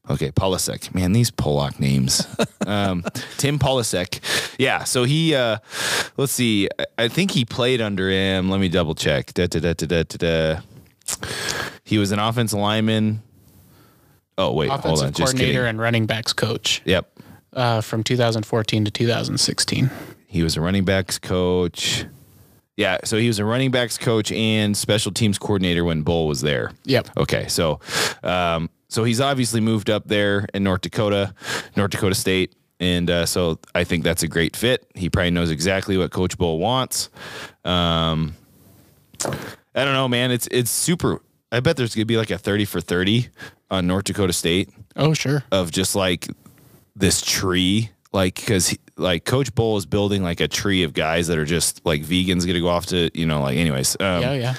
Okay, 0.10 0.32
Polasek. 0.32 0.94
Man, 0.96 1.12
these 1.12 1.30
Polak 1.32 1.80
names. 1.80 2.28
um, 2.68 3.04
Tim 3.38 3.60
Polasek. 3.60 4.20
Yeah, 4.60 4.84
so 4.84 5.04
he 5.04 5.36
uh 5.36 5.58
let's 6.18 6.32
see. 6.32 6.68
I- 6.98 7.08
think 7.08 7.32
he 7.32 7.46
played 7.46 7.82
under 7.82 8.10
him. 8.10 8.50
Let 8.50 8.60
me 8.60 8.70
double 8.70 8.96
check. 8.96 9.34
Da, 9.34 9.48
da, 9.48 9.74
da. 9.74 10.60
He 11.84 11.98
was 11.98 12.12
an 12.12 12.20
offensive 12.20 12.60
lineman. 12.60 13.22
Oh 14.38 14.54
wait, 14.54 14.70
hold 14.70 14.80
Offensive 14.80 15.08
on. 15.08 15.14
Just 15.14 15.20
coordinator 15.34 15.52
kidding. 15.52 15.68
and 15.70 15.80
running 15.80 16.06
backs 16.06 16.34
coach. 16.34 16.82
Yep. 16.86 17.12
uh, 17.54 17.82
from 17.82 18.04
2014 18.04 18.86
to 18.86 18.92
2016. 18.92 19.90
He 20.28 20.44
was 20.44 20.56
a 20.56 20.62
running 20.62 20.86
backs 20.86 21.18
coach. 21.20 22.06
Yeah, 22.80 23.00
so 23.04 23.18
he 23.18 23.28
was 23.28 23.40
a 23.40 23.44
running 23.46 23.72
backs 23.72 23.98
coach 23.98 24.32
and 24.32 24.76
special 24.78 25.12
teams 25.12 25.38
coordinator 25.38 25.84
when 25.84 26.02
Bohl 26.06 26.30
was 26.30 26.40
there. 26.40 26.72
Yep. 26.86 27.10
Okay, 27.18 27.48
so 27.50 27.82
um, 28.24 28.70
so 28.88 29.04
he's 29.04 29.20
obviously 29.20 29.60
moved 29.60 29.90
up 29.90 30.08
there 30.08 30.48
in 30.54 30.64
North 30.64 30.80
Dakota, 30.80 31.34
North 31.76 31.92
Dakota 31.92 32.16
State, 32.16 32.56
and 32.80 33.10
uh, 33.10 33.26
so 33.26 33.60
I 33.76 33.84
think 33.84 34.06
that's 34.06 34.24
a 34.24 34.30
great 34.30 34.56
fit. 34.56 34.88
He 34.96 35.10
probably 35.10 35.32
knows 35.32 35.52
exactly 35.52 35.98
what 35.98 36.12
Coach 36.12 36.38
Bohl 36.38 36.58
wants. 36.60 37.10
Um, 37.66 38.34
I 39.26 39.84
don't 39.84 39.94
know, 39.94 40.08
man. 40.08 40.32
It's 40.32 40.48
it's 40.50 40.72
super. 40.72 41.22
I 41.52 41.60
bet 41.60 41.76
there's 41.76 41.94
gonna 41.94 42.06
be 42.06 42.16
like 42.16 42.32
a 42.32 42.38
thirty 42.38 42.64
for 42.64 42.80
thirty 42.80 43.28
on 43.70 43.88
North 43.88 44.06
Dakota 44.06 44.32
State 44.32 44.70
Oh, 44.96 45.14
sure. 45.14 45.44
of 45.52 45.72
just 45.72 45.96
like 45.98 46.28
this 46.96 47.22
tree 47.22 47.90
like 48.14 48.36
because 48.36 48.78
like 49.00 49.26
coach 49.26 49.54
Bohl 49.56 49.78
is 49.78 49.86
building 49.86 50.22
like 50.24 50.40
a 50.42 50.48
tree 50.48 50.84
of 50.84 50.94
guys 50.94 51.28
that 51.28 51.38
are 51.38 51.46
just 51.46 51.82
like 51.86 52.02
Vigen's 52.04 52.46
gonna 52.46 52.60
go 52.60 52.68
off 52.68 52.86
to 52.88 53.10
you 53.14 53.26
know 53.26 53.42
like 53.42 53.58
anyways 53.58 53.96
um, 54.00 54.22
yeah, 54.22 54.34
yeah. 54.34 54.56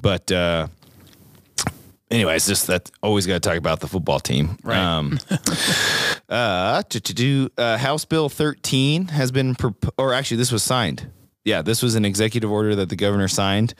but 0.00 0.30
uh 0.30 0.68
anyways 2.10 2.46
just 2.46 2.66
that 2.66 2.90
always 3.02 3.26
got 3.26 3.34
to 3.34 3.40
talk 3.40 3.56
about 3.56 3.80
the 3.80 3.86
football 3.88 4.20
team 4.20 4.56
Right. 4.62 4.78
um 4.78 5.18
uh 6.28 6.82
to, 6.82 7.00
to 7.00 7.14
do 7.14 7.48
uh 7.56 7.76
house 7.78 8.04
bill 8.04 8.28
13 8.28 9.08
has 9.08 9.30
been 9.30 9.56
or 9.98 10.12
actually 10.14 10.36
this 10.36 10.52
was 10.52 10.62
signed 10.62 11.10
yeah 11.44 11.62
this 11.62 11.82
was 11.82 11.94
an 11.94 12.04
executive 12.04 12.50
order 12.50 12.74
that 12.76 12.88
the 12.88 12.96
governor 12.96 13.28
signed 13.28 13.74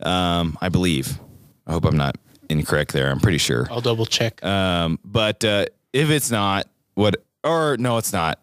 um 0.00 0.56
i 0.60 0.68
believe 0.68 1.18
i 1.66 1.72
hope 1.72 1.84
i'm 1.84 1.96
not 1.96 2.16
incorrect 2.48 2.92
there 2.92 3.10
i'm 3.10 3.20
pretty 3.20 3.38
sure 3.38 3.66
I'll 3.70 3.80
double 3.80 4.06
check. 4.06 4.44
um, 4.44 4.98
but 5.04 5.44
uh, 5.44 5.66
if 5.92 6.08
it's 6.10 6.30
not, 6.30 6.66
what 6.94 7.16
or 7.44 7.76
no, 7.76 7.98
it's 7.98 8.12
not. 8.12 8.38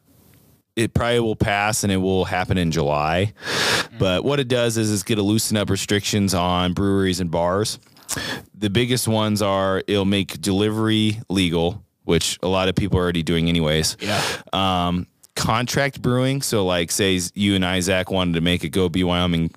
It 0.75 0.93
probably 0.93 1.19
will 1.19 1.35
pass 1.35 1.83
and 1.83 1.91
it 1.91 1.97
will 1.97 2.25
happen 2.25 2.57
in 2.57 2.71
July. 2.71 3.33
But 3.97 4.23
what 4.23 4.39
it 4.39 4.47
does 4.47 4.77
is 4.77 4.93
it's 4.93 5.03
going 5.03 5.17
to 5.17 5.23
loosen 5.23 5.57
up 5.57 5.69
restrictions 5.69 6.33
on 6.33 6.73
breweries 6.73 7.19
and 7.19 7.29
bars. 7.29 7.79
The 8.57 8.69
biggest 8.69 9.07
ones 9.07 9.41
are 9.41 9.83
it'll 9.87 10.05
make 10.05 10.39
delivery 10.41 11.19
legal, 11.29 11.83
which 12.05 12.39
a 12.41 12.47
lot 12.47 12.69
of 12.69 12.75
people 12.75 12.97
are 12.97 13.03
already 13.03 13.23
doing 13.23 13.49
anyways. 13.49 13.97
yeah. 13.99 14.21
Um, 14.53 15.05
contract 15.35 16.01
brewing. 16.01 16.41
So, 16.41 16.65
like, 16.65 16.91
say 16.91 17.19
you 17.33 17.55
and 17.55 17.63
Isaac 17.65 18.09
wanted 18.11 18.33
to 18.35 18.41
make 18.41 18.63
a 18.63 18.69
Go 18.69 18.89
Be 18.89 19.03
Wyoming 19.03 19.51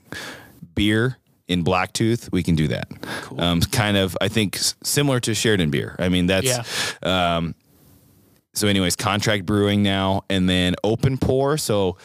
beer 0.75 1.18
in 1.48 1.64
Blacktooth, 1.64 2.31
we 2.33 2.42
can 2.42 2.55
do 2.55 2.68
that. 2.68 2.88
Um, 3.37 3.61
kind 3.61 3.96
of, 3.96 4.16
I 4.20 4.29
think, 4.29 4.57
similar 4.83 5.20
to 5.20 5.35
Sheridan 5.35 5.70
beer. 5.70 5.96
I 5.98 6.09
mean, 6.09 6.27
that's 6.27 6.46
Yeah. 6.46 7.37
um, 7.37 7.55
so 8.54 8.68
anyways 8.68 8.96
contract 8.96 9.46
brewing 9.46 9.82
now 9.82 10.24
and 10.28 10.48
then 10.48 10.74
open 10.84 11.18
pour. 11.18 11.56
So 11.56 11.96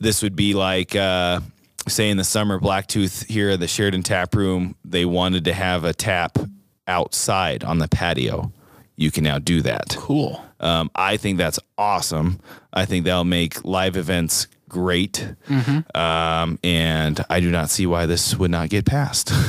this 0.00 0.22
would 0.22 0.36
be 0.36 0.54
like 0.54 0.94
uh 0.94 1.40
say 1.88 2.10
in 2.10 2.16
the 2.16 2.24
summer 2.24 2.60
blacktooth 2.60 3.24
here 3.26 3.50
at 3.50 3.60
the 3.60 3.66
sheridan 3.66 4.02
tap 4.02 4.34
room 4.34 4.76
they 4.84 5.04
wanted 5.04 5.44
to 5.46 5.52
have 5.52 5.84
a 5.84 5.92
tap 5.92 6.38
outside 6.86 7.64
on 7.64 7.78
the 7.78 7.88
patio. 7.88 8.52
You 8.96 9.10
can 9.10 9.24
now 9.24 9.38
do 9.38 9.62
that. 9.62 9.96
Cool. 9.98 10.44
um, 10.60 10.90
i 10.94 11.16
think 11.16 11.38
that's 11.38 11.58
awesome. 11.78 12.38
I 12.72 12.84
think 12.84 13.04
that'll 13.04 13.24
make 13.24 13.64
live 13.64 13.96
events 13.96 14.46
great 14.70 15.34
um, 15.94 16.58
and 16.64 17.24
i 17.28 17.40
do 17.40 17.50
not 17.50 17.68
see 17.68 17.86
why 17.86 18.06
this 18.06 18.36
would 18.36 18.50
not 18.50 18.70
get 18.70 18.86
passed. 18.86 19.30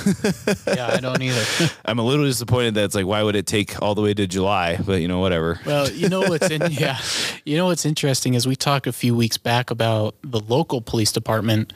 Yeah, 0.67 0.87
I 0.87 0.99
don't 0.99 1.21
either. 1.21 1.69
i'm 1.85 1.99
a 1.99 2.03
little 2.03 2.25
disappointed 2.25 2.73
that 2.75 2.83
it's 2.85 2.95
like 2.95 3.05
why 3.05 3.21
would 3.23 3.35
it 3.35 3.45
take 3.45 3.81
all 3.81 3.95
the 3.95 4.01
way 4.01 4.13
to 4.13 4.27
july? 4.27 4.77
But 4.77 5.01
you 5.01 5.07
know 5.07 5.19
whatever. 5.19 5.59
Well, 5.65 5.89
you 5.89 6.09
know 6.09 6.21
what's 6.21 6.49
in 6.49 6.61
yeah, 6.71 6.97
you 7.45 7.57
know 7.57 7.65
what's 7.65 7.85
interesting 7.85 8.33
is 8.33 8.47
we 8.47 8.55
talked 8.55 8.87
a 8.87 8.91
few 8.91 9.15
weeks 9.15 9.37
back 9.37 9.69
about 9.71 10.15
the 10.23 10.39
local 10.39 10.81
police 10.81 11.11
department 11.11 11.73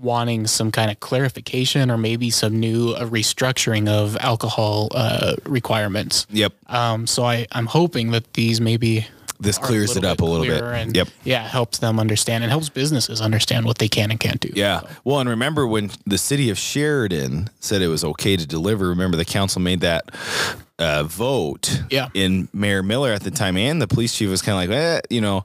wanting 0.00 0.46
some 0.46 0.70
kind 0.70 0.90
of 0.90 1.00
clarification 1.00 1.90
or 1.90 1.96
maybe 1.96 2.30
some 2.30 2.60
new 2.60 2.90
uh, 2.92 3.04
restructuring 3.06 3.88
of 3.88 4.16
alcohol 4.18 4.88
uh, 4.94 5.34
requirements. 5.44 6.26
yep. 6.30 6.52
Um, 6.68 7.06
so 7.06 7.24
I 7.24 7.46
I'm 7.52 7.66
hoping 7.66 8.10
that 8.12 8.34
these 8.34 8.60
maybe 8.60 9.06
this 9.38 9.58
clears 9.58 9.96
it 9.96 10.04
up 10.04 10.20
a 10.20 10.24
little 10.24 10.46
bit. 10.46 10.62
And, 10.62 10.96
yep. 10.96 11.08
Yeah, 11.24 11.46
helps 11.46 11.78
them 11.78 11.98
understand 11.98 12.44
and 12.44 12.50
helps 12.50 12.68
businesses 12.68 13.20
understand 13.20 13.66
what 13.66 13.78
they 13.78 13.88
can 13.88 14.10
and 14.10 14.20
can't 14.20 14.40
do. 14.40 14.50
Yeah. 14.54 14.82
Well, 15.04 15.20
and 15.20 15.28
remember 15.28 15.66
when 15.66 15.90
the 16.06 16.18
city 16.18 16.50
of 16.50 16.58
Sheridan 16.58 17.50
said 17.60 17.82
it 17.82 17.88
was 17.88 18.04
okay 18.04 18.36
to 18.36 18.46
deliver, 18.46 18.88
remember 18.88 19.16
the 19.16 19.24
council 19.24 19.60
made 19.60 19.80
that 19.80 20.10
uh, 20.78 21.04
vote. 21.04 21.82
Yeah. 21.90 22.08
In 22.14 22.48
Mayor 22.52 22.82
Miller 22.82 23.12
at 23.12 23.22
the 23.22 23.30
time 23.30 23.56
and 23.56 23.80
the 23.80 23.88
police 23.88 24.16
chief 24.16 24.30
was 24.30 24.42
kind 24.42 24.62
of 24.62 24.70
like, 24.70 24.78
eh, 24.78 25.00
you 25.10 25.20
know, 25.20 25.44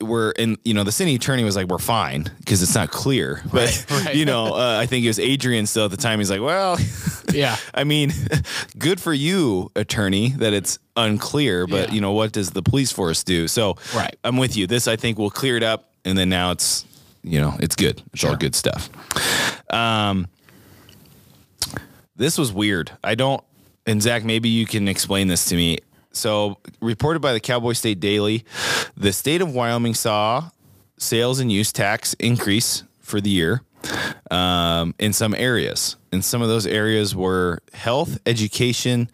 we're 0.00 0.30
in, 0.32 0.58
you 0.64 0.74
know, 0.74 0.84
the 0.84 0.92
city 0.92 1.14
attorney 1.16 1.42
was 1.42 1.56
like, 1.56 1.66
we're 1.66 1.78
fine 1.78 2.30
because 2.38 2.62
it's 2.62 2.74
not 2.74 2.90
clear. 2.90 3.42
But, 3.52 3.84
right. 3.90 4.14
you 4.14 4.24
know, 4.24 4.54
uh, 4.54 4.78
I 4.80 4.86
think 4.86 5.04
it 5.04 5.08
was 5.08 5.18
Adrian 5.18 5.66
still 5.66 5.86
at 5.86 5.90
the 5.90 5.96
time. 5.96 6.18
He's 6.20 6.30
like, 6.30 6.40
well, 6.40 6.78
Yeah. 7.32 7.56
I 7.74 7.84
mean, 7.84 8.12
good 8.78 9.00
for 9.00 9.12
you, 9.12 9.70
attorney, 9.74 10.28
that 10.38 10.52
it's 10.52 10.78
unclear, 10.96 11.66
but 11.66 11.88
Yeah. 11.88 11.94
you 11.94 12.00
know, 12.00 12.12
what 12.12 12.30
does 12.32 12.50
the 12.50 12.62
police 12.62 12.92
force 12.92 13.24
do? 13.24 13.48
So 13.48 13.76
Right. 13.94 14.14
I'm 14.22 14.36
with 14.36 14.56
you. 14.56 14.66
This 14.66 14.86
I 14.86 14.96
think 14.96 15.18
will 15.18 15.30
clear 15.30 15.56
it 15.56 15.62
up 15.64 15.90
and 16.04 16.16
then 16.16 16.28
now 16.28 16.50
it's 16.52 16.84
you 17.24 17.40
know, 17.40 17.54
it's 17.60 17.76
good. 17.76 18.02
It's 18.12 18.24
all 18.24 18.36
good 18.36 18.54
stuff. 18.54 18.88
Um 19.72 20.28
this 22.16 22.38
was 22.38 22.52
weird. 22.52 22.92
I 23.02 23.14
don't 23.14 23.42
and 23.86 24.00
Zach, 24.00 24.22
maybe 24.24 24.48
you 24.48 24.64
can 24.66 24.86
explain 24.86 25.26
this 25.28 25.46
to 25.46 25.56
me. 25.56 25.78
So, 26.12 26.58
reported 26.80 27.20
by 27.20 27.32
the 27.32 27.40
Cowboy 27.40 27.72
State 27.72 28.00
Daily, 28.00 28.44
the 28.96 29.12
state 29.12 29.40
of 29.40 29.54
Wyoming 29.54 29.94
saw 29.94 30.50
sales 30.98 31.40
and 31.40 31.50
use 31.50 31.72
tax 31.72 32.14
increase 32.14 32.84
for 33.00 33.20
the 33.20 33.30
year 33.30 33.62
um, 34.30 34.94
in 34.98 35.12
some 35.12 35.34
areas. 35.34 35.96
And 36.12 36.24
some 36.24 36.42
of 36.42 36.48
those 36.48 36.66
areas 36.66 37.16
were 37.16 37.60
health, 37.72 38.18
education, 38.26 39.10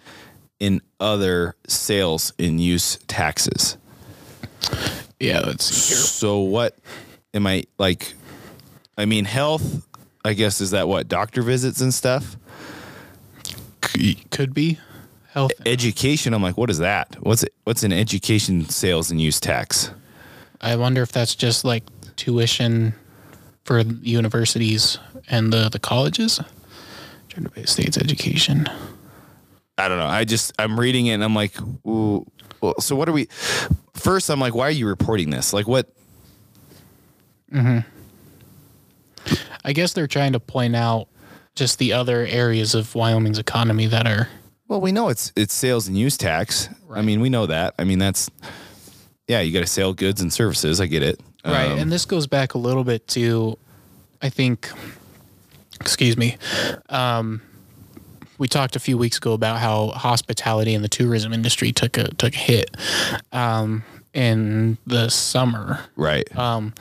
and 0.61 0.80
other 0.98 1.54
sales 1.66 2.32
and 2.38 2.61
use 2.61 2.98
taxes. 3.06 3.76
Yeah, 5.20 5.40
let's. 5.40 5.64
So, 5.64 6.40
what 6.40 6.76
am 7.32 7.46
I 7.46 7.64
like? 7.78 8.14
I 8.96 9.04
mean, 9.04 9.24
health, 9.24 9.87
I 10.24 10.32
guess, 10.34 10.61
is 10.61 10.72
that 10.72 10.88
what? 10.88 11.08
Doctor 11.08 11.42
visits 11.42 11.80
and 11.80 11.94
stuff? 11.94 12.37
Could 14.30 14.54
be 14.54 14.78
health. 15.33 15.53
Education, 15.67 16.35
I'm 16.35 16.43
like, 16.43 16.57
what 16.57 16.71
is 16.71 16.79
that? 16.79 17.17
What's 17.21 17.43
it, 17.43 17.55
what's 17.64 17.83
an 17.83 17.93
education 17.93 18.69
sales 18.69 19.11
and 19.11 19.21
use 19.21 19.41
tax? 19.41 19.91
I 20.61 20.77
wonder 20.77 21.03
if 21.03 21.12
that's 21.12 21.35
just 21.35 21.64
like 21.64 21.85
tuition 22.17 22.95
for 23.64 23.81
universities 23.81 24.99
and 25.29 25.53
the, 25.53 25.69
the 25.69 25.79
colleges. 25.79 26.41
To 27.29 27.49
pay 27.51 27.64
state's 27.67 27.97
education. 27.97 28.67
I 29.77 29.87
don't 29.87 29.99
know. 29.99 30.07
I 30.07 30.25
just 30.25 30.53
I'm 30.59 30.79
reading 30.79 31.07
it 31.07 31.12
and 31.12 31.23
I'm 31.23 31.37
like, 31.37 31.53
well, 31.85 32.27
so 32.81 32.97
what 32.97 33.09
are 33.09 33.12
we? 33.12 33.27
First, 33.95 34.29
I'm 34.29 34.41
like, 34.41 34.55
why 34.55 34.67
are 34.67 34.73
you 34.73 34.88
reporting 34.88 35.31
this? 35.31 35.53
Like, 35.53 35.69
what? 35.69 35.93
Hmm. 37.53 37.81
I 39.64 39.73
guess 39.73 39.93
they're 39.93 40.09
trying 40.09 40.33
to 40.33 40.41
point 40.41 40.75
out 40.75 41.07
just 41.55 41.79
the 41.79 41.93
other 41.93 42.27
areas 42.27 42.75
of 42.75 42.95
Wyoming's 42.95 43.38
economy 43.38 43.87
that 43.87 44.07
are 44.07 44.29
Well, 44.68 44.81
we 44.83 44.92
know 44.92 45.09
it's 45.09 45.33
it's 45.35 45.54
sales 45.54 45.88
and 45.88 45.96
use 45.96 46.16
tax. 46.16 46.68
I 46.92 47.02
mean, 47.02 47.20
we 47.20 47.31
know 47.31 47.46
that. 47.46 47.74
I 47.78 47.85
mean, 47.85 47.98
that's 47.98 48.31
yeah, 49.26 49.40
you 49.40 49.52
got 49.52 49.61
to 49.61 49.66
sell 49.66 49.92
goods 49.94 50.20
and 50.20 50.33
services. 50.33 50.81
I 50.81 50.87
get 50.87 51.02
it. 51.02 51.20
right. 51.44 51.70
Um, 51.70 51.78
and 51.78 51.92
this 51.92 52.04
goes 52.04 52.26
back 52.26 52.54
a 52.54 52.59
little 52.59 52.85
bit 52.85 53.07
to, 53.09 53.59
I 54.22 54.28
think, 54.31 54.70
excuse 55.81 56.16
me. 56.16 56.37
Um, 56.88 57.42
we 58.38 58.46
talked 58.46 58.76
a 58.76 58.81
few 58.81 58.96
weeks 58.96 59.16
ago 59.16 59.33
about 59.33 59.59
how 59.59 59.88
hospitality 59.88 60.74
and 60.74 60.85
the 60.85 60.88
tourism 60.88 61.33
industry 61.33 61.72
took 61.72 61.98
a 61.98 62.09
took 62.14 62.35
a 62.35 62.38
hit 62.38 62.76
um, 63.33 63.85
in 64.14 64.78
the 64.87 65.09
summer. 65.09 65.81
right. 65.96 66.37
Um, 66.37 66.74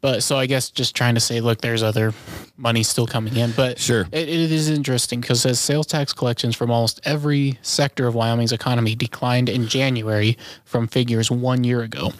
but 0.00 0.22
so 0.22 0.36
I 0.36 0.46
guess 0.46 0.70
just 0.70 0.94
trying 0.94 1.14
to 1.14 1.20
say, 1.20 1.40
look, 1.40 1.60
there's 1.60 1.82
other 1.82 2.12
money 2.56 2.82
still 2.82 3.06
coming 3.06 3.36
in, 3.36 3.52
but 3.52 3.78
Sure. 3.78 4.02
it, 4.12 4.28
it 4.28 4.52
is 4.52 4.68
interesting 4.68 5.20
because 5.20 5.44
as 5.46 5.58
sales 5.58 5.86
tax 5.86 6.12
collections 6.12 6.54
from 6.54 6.70
almost 6.70 7.00
every 7.04 7.58
sector 7.62 8.06
of 8.06 8.14
Wyoming's 8.14 8.52
economy 8.52 8.94
declined 8.94 9.48
in 9.48 9.66
January 9.66 10.36
from 10.64 10.86
figures 10.86 11.30
one 11.30 11.64
year 11.64 11.82
ago, 11.82 12.12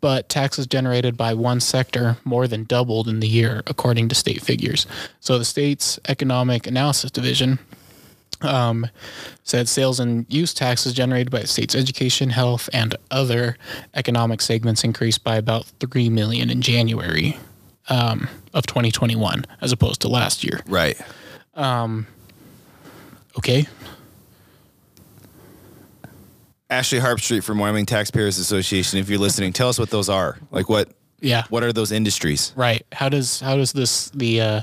but 0.00 0.28
taxes 0.28 0.66
generated 0.66 1.16
by 1.16 1.34
one 1.34 1.60
sector 1.60 2.16
more 2.24 2.46
than 2.46 2.64
doubled 2.64 3.08
in 3.08 3.20
the 3.20 3.28
year, 3.28 3.62
according 3.66 4.08
to 4.08 4.14
state 4.14 4.42
figures. 4.42 4.86
So 5.20 5.38
the 5.38 5.44
state's 5.44 5.98
economic 6.08 6.66
analysis 6.66 7.10
division 7.10 7.58
um, 8.42 8.86
said 9.44 9.68
sales 9.68 10.00
and 10.00 10.26
use 10.28 10.52
taxes 10.54 10.92
generated 10.92 11.30
by 11.30 11.40
the 11.40 11.46
state's 11.46 11.74
education, 11.74 12.30
health, 12.30 12.68
and 12.72 12.94
other 13.10 13.56
economic 13.94 14.40
segments 14.40 14.84
increased 14.84 15.22
by 15.24 15.36
about 15.36 15.66
three 15.80 16.08
million 16.08 16.50
in 16.50 16.60
January 16.62 17.38
um, 17.88 18.28
of 18.54 18.66
2021, 18.66 19.44
as 19.60 19.72
opposed 19.72 20.00
to 20.02 20.08
last 20.08 20.44
year. 20.44 20.60
right. 20.66 20.98
Um, 21.54 22.06
Okay, 23.36 23.66
Ashley 26.70 26.98
Harpstreith 27.00 27.44
from 27.44 27.58
Wyoming 27.58 27.86
Taxpayers 27.86 28.38
Association. 28.38 28.98
If 28.98 29.08
you're 29.10 29.18
listening, 29.18 29.52
tell 29.52 29.68
us 29.68 29.78
what 29.78 29.90
those 29.90 30.08
are. 30.08 30.38
Like 30.50 30.68
what 30.68 30.90
Yeah. 31.20 31.44
what 31.50 31.62
are 31.62 31.72
those 31.72 31.92
industries? 31.92 32.52
Right. 32.56 32.84
How 32.92 33.08
does 33.08 33.40
how 33.40 33.56
does 33.56 33.72
this 33.72 34.10
the 34.10 34.40
uh, 34.40 34.60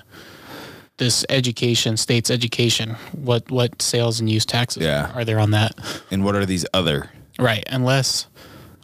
this 0.99 1.25
education 1.29 1.97
state's 1.97 2.29
education 2.29 2.95
what 3.13 3.49
what 3.49 3.81
sales 3.81 4.19
and 4.19 4.29
use 4.29 4.45
taxes 4.45 4.83
Yeah. 4.83 5.11
are 5.15 5.25
there 5.25 5.39
on 5.39 5.51
that? 5.51 5.73
And 6.11 6.23
what 6.23 6.35
are 6.35 6.45
these 6.45 6.65
other? 6.73 7.09
Right. 7.39 7.63
Unless 7.67 8.27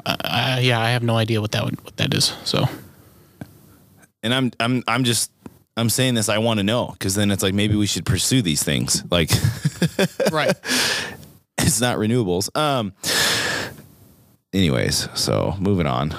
uh, 0.05 0.15
uh, 0.23 0.59
yeah, 0.61 0.79
I 0.81 0.89
have 0.91 1.03
no 1.03 1.15
idea 1.17 1.39
what 1.41 1.51
that 1.51 1.63
would, 1.63 1.79
what 1.83 1.97
that 1.97 2.13
is. 2.13 2.33
So 2.43 2.65
And 4.23 4.33
I'm 4.33 4.51
I'm 4.59 4.83
I'm 4.87 5.03
just 5.03 5.31
I'm 5.77 5.89
saying 5.89 6.15
this. 6.15 6.29
I 6.29 6.37
want 6.39 6.59
to 6.59 6.63
know 6.63 6.91
because 6.93 7.15
then 7.15 7.29
it's 7.31 7.43
like 7.43 7.53
maybe 7.53 7.75
we 7.75 7.85
should 7.85 8.05
pursue 8.05 8.41
these 8.41 8.63
things. 8.63 9.03
Like 9.11 9.29
right. 10.31 10.55
it's 11.59 11.81
not 11.81 11.97
renewables. 11.97 12.49
Um. 12.57 12.93
Anyways, 14.53 15.09
so 15.15 15.53
moving 15.59 15.85
on. 15.85 16.15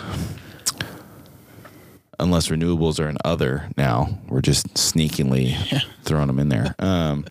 Unless 2.18 2.48
renewables 2.48 2.98
are 2.98 3.08
an 3.08 3.18
other 3.24 3.68
now, 3.76 4.18
we're 4.28 4.40
just 4.40 4.74
sneakily 4.74 5.56
throwing 6.02 6.28
them 6.28 6.38
in 6.38 6.48
there. 6.48 6.74
Um. 6.78 7.26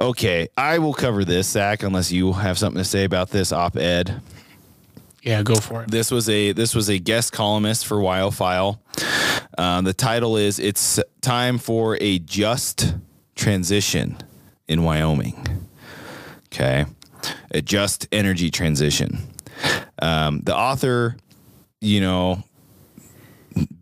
Okay, 0.00 0.46
I 0.56 0.78
will 0.78 0.94
cover 0.94 1.24
this, 1.24 1.48
Zach. 1.48 1.82
Unless 1.82 2.12
you 2.12 2.32
have 2.32 2.56
something 2.56 2.78
to 2.78 2.88
say 2.88 3.02
about 3.02 3.30
this 3.30 3.50
op-ed. 3.50 4.20
Yeah, 5.22 5.42
go 5.42 5.56
for 5.56 5.82
it. 5.82 5.90
This 5.90 6.12
was 6.12 6.28
a 6.28 6.52
this 6.52 6.74
was 6.74 6.88
a 6.88 6.98
guest 6.98 7.32
columnist 7.32 7.86
for 7.86 7.96
WyoFile. 7.96 8.78
Um, 9.58 9.84
the 9.84 9.92
title 9.92 10.36
is 10.36 10.60
"It's 10.60 11.00
time 11.20 11.58
for 11.58 11.98
a 12.00 12.20
just 12.20 12.94
transition 13.34 14.16
in 14.68 14.84
Wyoming." 14.84 15.66
Okay, 16.46 16.86
a 17.50 17.60
just 17.60 18.06
energy 18.12 18.52
transition. 18.52 19.18
Um, 20.00 20.40
the 20.44 20.56
author, 20.56 21.16
you 21.80 22.00
know, 22.00 22.44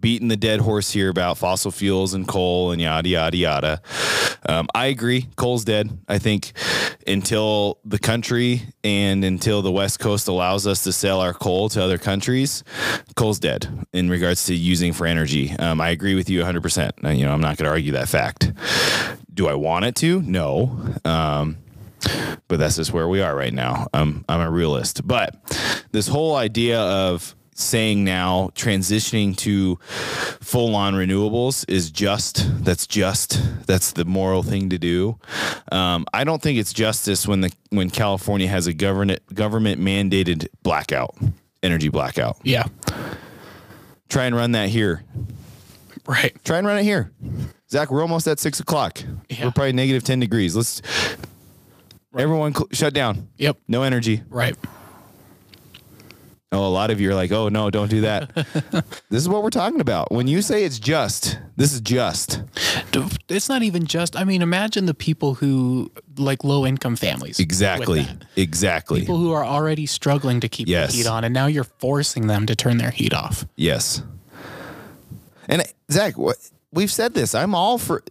beating 0.00 0.28
the 0.28 0.36
dead 0.36 0.60
horse 0.60 0.90
here 0.92 1.08
about 1.08 1.38
fossil 1.38 1.70
fuels 1.70 2.14
and 2.14 2.26
coal 2.26 2.70
and 2.72 2.80
yada 2.80 3.08
yada 3.08 3.36
yada. 3.36 3.82
Um, 4.48 4.68
I 4.74 4.86
agree. 4.86 5.26
Coal's 5.36 5.64
dead. 5.64 5.98
I 6.08 6.18
think 6.18 6.52
until 7.06 7.78
the 7.84 7.98
country 7.98 8.62
and 8.84 9.24
until 9.24 9.62
the 9.62 9.72
West 9.72 9.98
Coast 10.00 10.28
allows 10.28 10.66
us 10.66 10.84
to 10.84 10.92
sell 10.92 11.20
our 11.20 11.32
coal 11.34 11.68
to 11.70 11.82
other 11.82 11.98
countries, 11.98 12.62
coal's 13.16 13.38
dead 13.38 13.68
in 13.92 14.08
regards 14.08 14.46
to 14.46 14.54
using 14.54 14.92
for 14.92 15.06
energy. 15.06 15.50
Um, 15.58 15.80
I 15.80 15.90
agree 15.90 16.14
with 16.14 16.28
you 16.30 16.42
100%. 16.42 17.04
Uh, 17.04 17.08
You 17.10 17.24
know, 17.24 17.32
I'm 17.32 17.40
not 17.40 17.56
going 17.56 17.64
to 17.64 17.70
argue 17.70 17.92
that 17.92 18.08
fact. 18.08 18.52
Do 19.32 19.48
I 19.48 19.54
want 19.54 19.84
it 19.84 19.94
to? 19.96 20.22
No. 20.22 20.78
Um, 21.04 21.58
but 22.48 22.58
that's 22.58 22.76
just 22.76 22.92
where 22.92 23.08
we 23.08 23.20
are 23.20 23.34
right 23.34 23.52
now. 23.52 23.88
I'm 23.92 24.24
I'm 24.28 24.40
a 24.40 24.50
realist. 24.50 25.06
But 25.06 25.34
this 25.92 26.06
whole 26.06 26.36
idea 26.36 26.80
of 26.80 27.34
saying 27.58 28.04
now 28.04 28.50
transitioning 28.54 29.36
to 29.38 29.76
full 30.40 30.74
on 30.76 30.94
renewables 30.94 31.64
is 31.68 31.90
just 31.90 32.46
that's 32.64 32.86
just 32.86 33.40
that's 33.66 33.92
the 33.92 34.04
moral 34.04 34.42
thing 34.42 34.68
to 34.70 34.78
do. 34.78 35.18
Um, 35.72 36.06
I 36.12 36.24
don't 36.24 36.42
think 36.42 36.58
it's 36.58 36.72
justice 36.72 37.26
when 37.26 37.40
the 37.40 37.52
when 37.70 37.90
California 37.90 38.46
has 38.48 38.66
a 38.66 38.72
government 38.74 39.20
government 39.34 39.80
mandated 39.80 40.48
blackout, 40.62 41.16
energy 41.62 41.88
blackout. 41.88 42.36
Yeah. 42.42 42.66
Try 44.08 44.26
and 44.26 44.36
run 44.36 44.52
that 44.52 44.68
here. 44.68 45.02
Right. 46.06 46.36
Try 46.44 46.58
and 46.58 46.66
run 46.66 46.78
it 46.78 46.84
here. 46.84 47.10
Zach, 47.68 47.90
we're 47.90 48.02
almost 48.02 48.28
at 48.28 48.38
six 48.38 48.60
o'clock. 48.60 49.00
Yeah. 49.28 49.46
We're 49.46 49.50
probably 49.50 49.72
negative 49.72 50.04
ten 50.04 50.20
degrees. 50.20 50.54
Let's 50.54 50.82
everyone 52.16 52.54
cl- 52.54 52.68
shut 52.72 52.94
down. 52.94 53.28
Yep. 53.38 53.56
No 53.66 53.82
energy. 53.82 54.22
Right. 54.28 54.56
Oh, 56.56 56.66
a 56.66 56.68
lot 56.70 56.90
of 56.90 57.00
you 57.00 57.10
are 57.10 57.14
like, 57.14 57.32
oh 57.32 57.48
no, 57.50 57.70
don't 57.70 57.88
do 57.90 58.00
that. 58.00 58.34
this 59.10 59.20
is 59.22 59.28
what 59.28 59.42
we're 59.42 59.50
talking 59.50 59.80
about. 59.80 60.10
When 60.10 60.26
you 60.26 60.40
say 60.40 60.64
it's 60.64 60.78
just, 60.78 61.38
this 61.56 61.72
is 61.74 61.80
just. 61.82 62.42
It's 63.28 63.48
not 63.48 63.62
even 63.62 63.84
just. 63.86 64.16
I 64.16 64.24
mean, 64.24 64.40
imagine 64.40 64.86
the 64.86 64.94
people 64.94 65.34
who 65.34 65.92
like 66.16 66.44
low 66.44 66.64
income 66.64 66.96
families. 66.96 67.38
Exactly. 67.38 68.06
Exactly. 68.36 69.00
People 69.00 69.18
who 69.18 69.32
are 69.32 69.44
already 69.44 69.84
struggling 69.86 70.40
to 70.40 70.48
keep 70.48 70.66
Yes. 70.66 70.92
the 70.92 70.98
heat 70.98 71.06
on, 71.06 71.24
and 71.24 71.34
now 71.34 71.46
you're 71.46 71.64
forcing 71.64 72.26
them 72.26 72.46
to 72.46 72.56
turn 72.56 72.78
their 72.78 72.90
heat 72.90 73.12
off. 73.12 73.44
yes. 73.56 74.02
And 75.48 75.62
Zach, 75.92 76.14
we've 76.72 76.90
said 76.90 77.14
this. 77.14 77.34
I'm 77.34 77.54
all 77.54 77.78
for. 77.78 78.02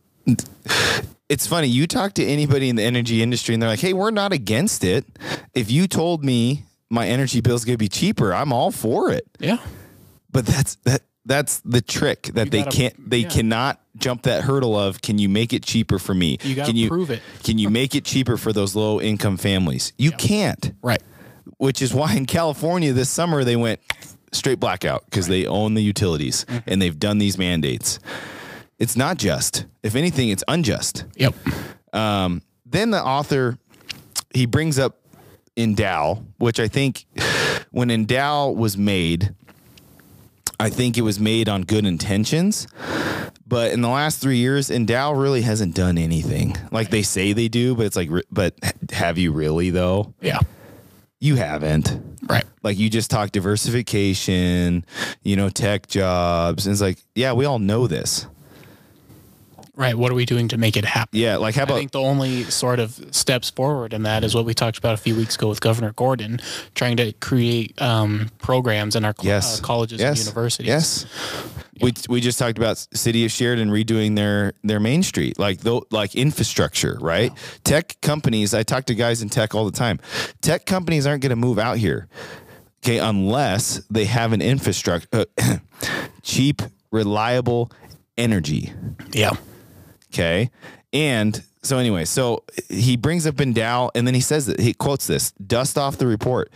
It's 1.27 1.47
funny. 1.47 1.67
You 1.67 1.87
talk 1.87 2.13
to 2.13 2.23
anybody 2.23 2.69
in 2.69 2.75
the 2.75 2.83
energy 2.83 3.21
industry, 3.23 3.53
and 3.55 3.61
they're 3.61 3.69
like, 3.69 3.79
"Hey, 3.79 3.93
we're 3.93 4.11
not 4.11 4.31
against 4.31 4.83
it. 4.83 5.05
If 5.53 5.71
you 5.71 5.87
told 5.87 6.23
me 6.23 6.63
my 6.89 7.07
energy 7.07 7.41
bill's 7.41 7.65
going 7.65 7.73
to 7.73 7.77
be 7.83 7.87
cheaper, 7.89 8.33
I'm 8.33 8.51
all 8.53 8.71
for 8.71 9.11
it." 9.11 9.25
Yeah. 9.39 9.57
But 10.31 10.45
that's 10.45 10.75
that. 10.83 11.01
That's 11.27 11.59
the 11.61 11.81
trick 11.81 12.23
that 12.35 12.45
You 12.45 12.51
they 12.51 12.63
gotta- 12.63 12.77
can't. 12.77 13.09
They 13.09 13.17
yeah. 13.19 13.29
cannot 13.29 13.81
jump 13.97 14.23
that 14.23 14.43
hurdle 14.43 14.77
of. 14.77 15.01
Can 15.01 15.17
you 15.17 15.27
make 15.27 15.53
it 15.53 15.63
cheaper 15.63 15.97
for 15.97 16.13
me? 16.13 16.37
You 16.43 16.53
gotta 16.53 16.67
can 16.69 16.75
you 16.77 16.87
prove 16.87 17.09
it. 17.09 17.21
Can 17.43 17.57
you 17.57 17.71
make 17.71 17.95
it 17.95 18.05
cheaper 18.05 18.37
for 18.37 18.53
those 18.53 18.75
low 18.75 19.01
income 19.01 19.37
families? 19.37 19.91
You 19.97 20.11
can't. 20.11 20.71
Right. 20.83 21.01
Which 21.57 21.81
is 21.81 21.95
why 21.95 22.13
in 22.13 22.27
California 22.27 22.93
this 22.93 23.09
summer 23.09 23.43
they 23.43 23.55
went 23.55 23.79
straight 24.33 24.59
blackout 24.59 25.03
because 25.05 25.25
they 25.27 25.47
own 25.47 25.73
the 25.73 25.81
utilities 25.81 26.45
Mm-hmm. 26.45 26.69
and 26.69 26.79
they've 26.81 26.99
done 26.99 27.17
these 27.17 27.39
mandates. 27.39 27.97
It's 28.77 28.95
not 28.95 29.17
just. 29.17 29.65
If 29.81 29.95
anything, 29.95 30.29
it's 30.29 30.43
unjust. 30.47 31.05
Yep. 31.15 31.33
Um, 31.93 32.43
then 32.67 32.91
the 32.91 33.01
author 33.03 33.57
he 34.33 34.45
brings 34.45 34.77
up 34.77 34.99
Endow, 35.57 36.23
which 36.37 36.59
I 36.59 36.67
think 36.67 37.05
when 37.71 37.89
Endow 37.89 38.55
was 38.55 38.77
made, 38.77 39.33
I 40.59 40.69
think 40.69 40.97
it 40.97 41.01
was 41.01 41.19
made 41.19 41.49
on 41.49 41.63
good 41.63 41.85
intentions. 41.85 42.67
But 43.47 43.71
in 43.71 43.81
the 43.81 43.89
last 43.89 44.19
three 44.19 44.37
years, 44.37 44.69
Endow 44.69 45.13
really 45.13 45.41
hasn't 45.41 45.75
done 45.75 45.97
anything. 45.97 46.55
Like 46.71 46.89
they 46.89 47.03
say 47.03 47.33
they 47.33 47.47
do, 47.47 47.75
but 47.75 47.85
it's 47.85 47.95
like, 47.95 48.09
but 48.31 48.55
have 48.91 49.17
you 49.17 49.31
really 49.31 49.69
though? 49.69 50.13
Yeah. 50.21 50.39
You 51.19 51.35
haven't. 51.35 51.97
Right. 52.23 52.43
Like 52.63 52.77
you 52.77 52.89
just 52.89 53.11
talk 53.11 53.31
diversification, 53.31 54.85
you 55.23 55.35
know, 55.35 55.49
tech 55.49 55.87
jobs. 55.87 56.65
And 56.65 56.73
it's 56.73 56.81
like, 56.81 56.97
yeah, 57.13 57.33
we 57.33 57.45
all 57.45 57.59
know 57.59 57.87
this. 57.87 58.27
Right. 59.75 59.95
What 59.95 60.11
are 60.11 60.15
we 60.15 60.25
doing 60.25 60.47
to 60.49 60.57
make 60.57 60.77
it 60.77 60.85
happen? 60.85 61.19
Yeah. 61.19 61.35
Like 61.35 61.55
how 61.55 61.63
about 61.63 61.75
I 61.75 61.79
think 61.79 61.91
the 61.91 62.01
only 62.01 62.43
sort 62.43 62.79
of 62.79 62.93
steps 63.11 63.49
forward 63.49 63.93
in 63.93 64.03
that 64.03 64.23
is 64.23 64.33
what 64.33 64.45
we 64.45 64.53
talked 64.53 64.77
about 64.77 64.93
a 64.93 64.97
few 64.97 65.15
weeks 65.15 65.35
ago 65.35 65.49
with 65.49 65.59
Governor 65.59 65.91
Gordon, 65.91 66.39
trying 66.75 66.95
to 66.97 67.11
create 67.13 67.79
um, 67.81 68.29
programs 68.39 68.95
in 68.95 69.03
our 69.03 69.13
cl- 69.19 69.33
yes. 69.35 69.59
uh, 69.59 69.63
colleges 69.63 69.99
yes. 69.99 70.17
and 70.17 70.25
universities. 70.27 70.67
Yes. 70.67 71.05
We, 71.81 71.93
we 72.07 72.21
just 72.21 72.39
talked 72.39 72.57
about 72.57 72.77
city 72.93 73.25
of 73.25 73.31
Sheridan 73.31 73.69
redoing 73.69 74.15
their 74.15 74.53
their 74.63 74.79
main 74.79 75.03
street 75.03 75.37
like 75.37 75.59
though 75.59 75.85
like 75.91 76.15
infrastructure 76.15 76.97
right 77.01 77.33
tech 77.65 77.99
companies 78.01 78.53
I 78.53 78.63
talk 78.63 78.85
to 78.85 78.95
guys 78.95 79.21
in 79.21 79.27
tech 79.27 79.53
all 79.53 79.65
the 79.65 79.73
time 79.77 79.99
tech 80.41 80.65
companies 80.65 81.05
aren't 81.05 81.21
going 81.21 81.31
to 81.31 81.35
move 81.35 81.59
out 81.59 81.77
here 81.77 82.07
okay 82.81 82.99
unless 82.99 83.81
they 83.89 84.05
have 84.05 84.31
an 84.31 84.41
infrastructure 84.41 85.09
uh, 85.11 85.57
cheap 86.21 86.61
reliable 86.91 87.69
energy 88.17 88.71
Yeah. 89.11 89.33
Okay. 90.15 90.49
And 90.93 91.43
so 91.61 91.77
anyway, 91.77 92.05
so 92.05 92.43
he 92.69 92.95
brings 92.95 93.27
up 93.27 93.35
Endow 93.35 93.91
and 93.95 94.07
then 94.07 94.13
he 94.13 94.21
says 94.21 94.45
that 94.45 94.61
he 94.61 94.73
quotes 94.73 95.07
this 95.07 95.31
dust 95.31 95.77
off 95.77 95.97
the 95.97 96.07
report. 96.07 96.51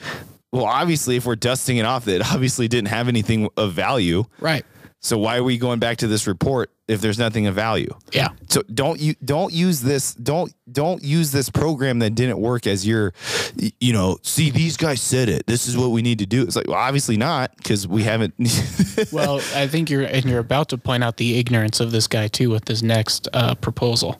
Well, 0.52 0.65
obviously, 0.65 1.17
if 1.17 1.26
we're 1.26 1.36
dusting 1.36 1.78
it 1.78 1.86
off, 1.86 2.08
it 2.08 2.22
obviously 2.34 2.69
didn't 2.69 2.88
have 2.88 3.10
anything 3.10 3.50
of 3.58 3.74
value. 3.74 4.24
Right. 4.39 4.65
So 5.02 5.18
why 5.18 5.38
are 5.38 5.44
we 5.44 5.58
going 5.58 5.80
back 5.80 5.98
to 6.00 6.08
this 6.08 6.28
report 6.28 6.72
if 6.90 7.00
there's 7.00 7.18
nothing 7.18 7.48
of 7.48 7.56
value? 7.56 7.94
Yeah. 8.12 8.30
So 8.50 8.62
don't 8.74 9.00
you 9.00 9.16
don't 9.24 9.54
use 9.54 9.80
this 9.82 10.14
don't 10.14 10.54
don't 10.72 11.02
use 11.02 11.32
this 11.32 11.50
program 11.50 12.00
that 12.00 12.16
didn't 12.16 12.38
work 12.40 12.68
as 12.68 12.86
your 12.86 13.14
y- 13.58 13.72
you 13.80 13.94
know 13.94 14.18
see 14.24 14.50
these 14.50 14.76
guys 14.76 15.02
said 15.02 15.30
it 15.30 15.48
this 15.48 15.68
is 15.68 15.78
what 15.78 15.92
we 15.92 16.02
need 16.02 16.20
to 16.20 16.26
do 16.26 16.44
it's 16.44 16.56
like 16.58 16.68
well 16.68 16.76
obviously 16.78 17.16
not 17.16 17.56
because 17.58 17.88
we 17.88 18.04
haven't 18.04 18.34
Well, 19.14 19.38
I 19.56 19.68
think 19.68 19.90
you're 19.90 20.04
and 20.04 20.26
you're 20.26 20.40
about 20.40 20.68
to 20.70 20.78
point 20.78 21.04
out 21.04 21.16
the 21.18 21.40
ignorance 21.40 21.80
of 21.80 21.92
this 21.92 22.08
guy 22.08 22.28
too 22.28 22.50
with 22.50 22.66
this 22.66 22.82
next 22.82 23.28
uh, 23.34 23.56
proposal. 23.56 24.20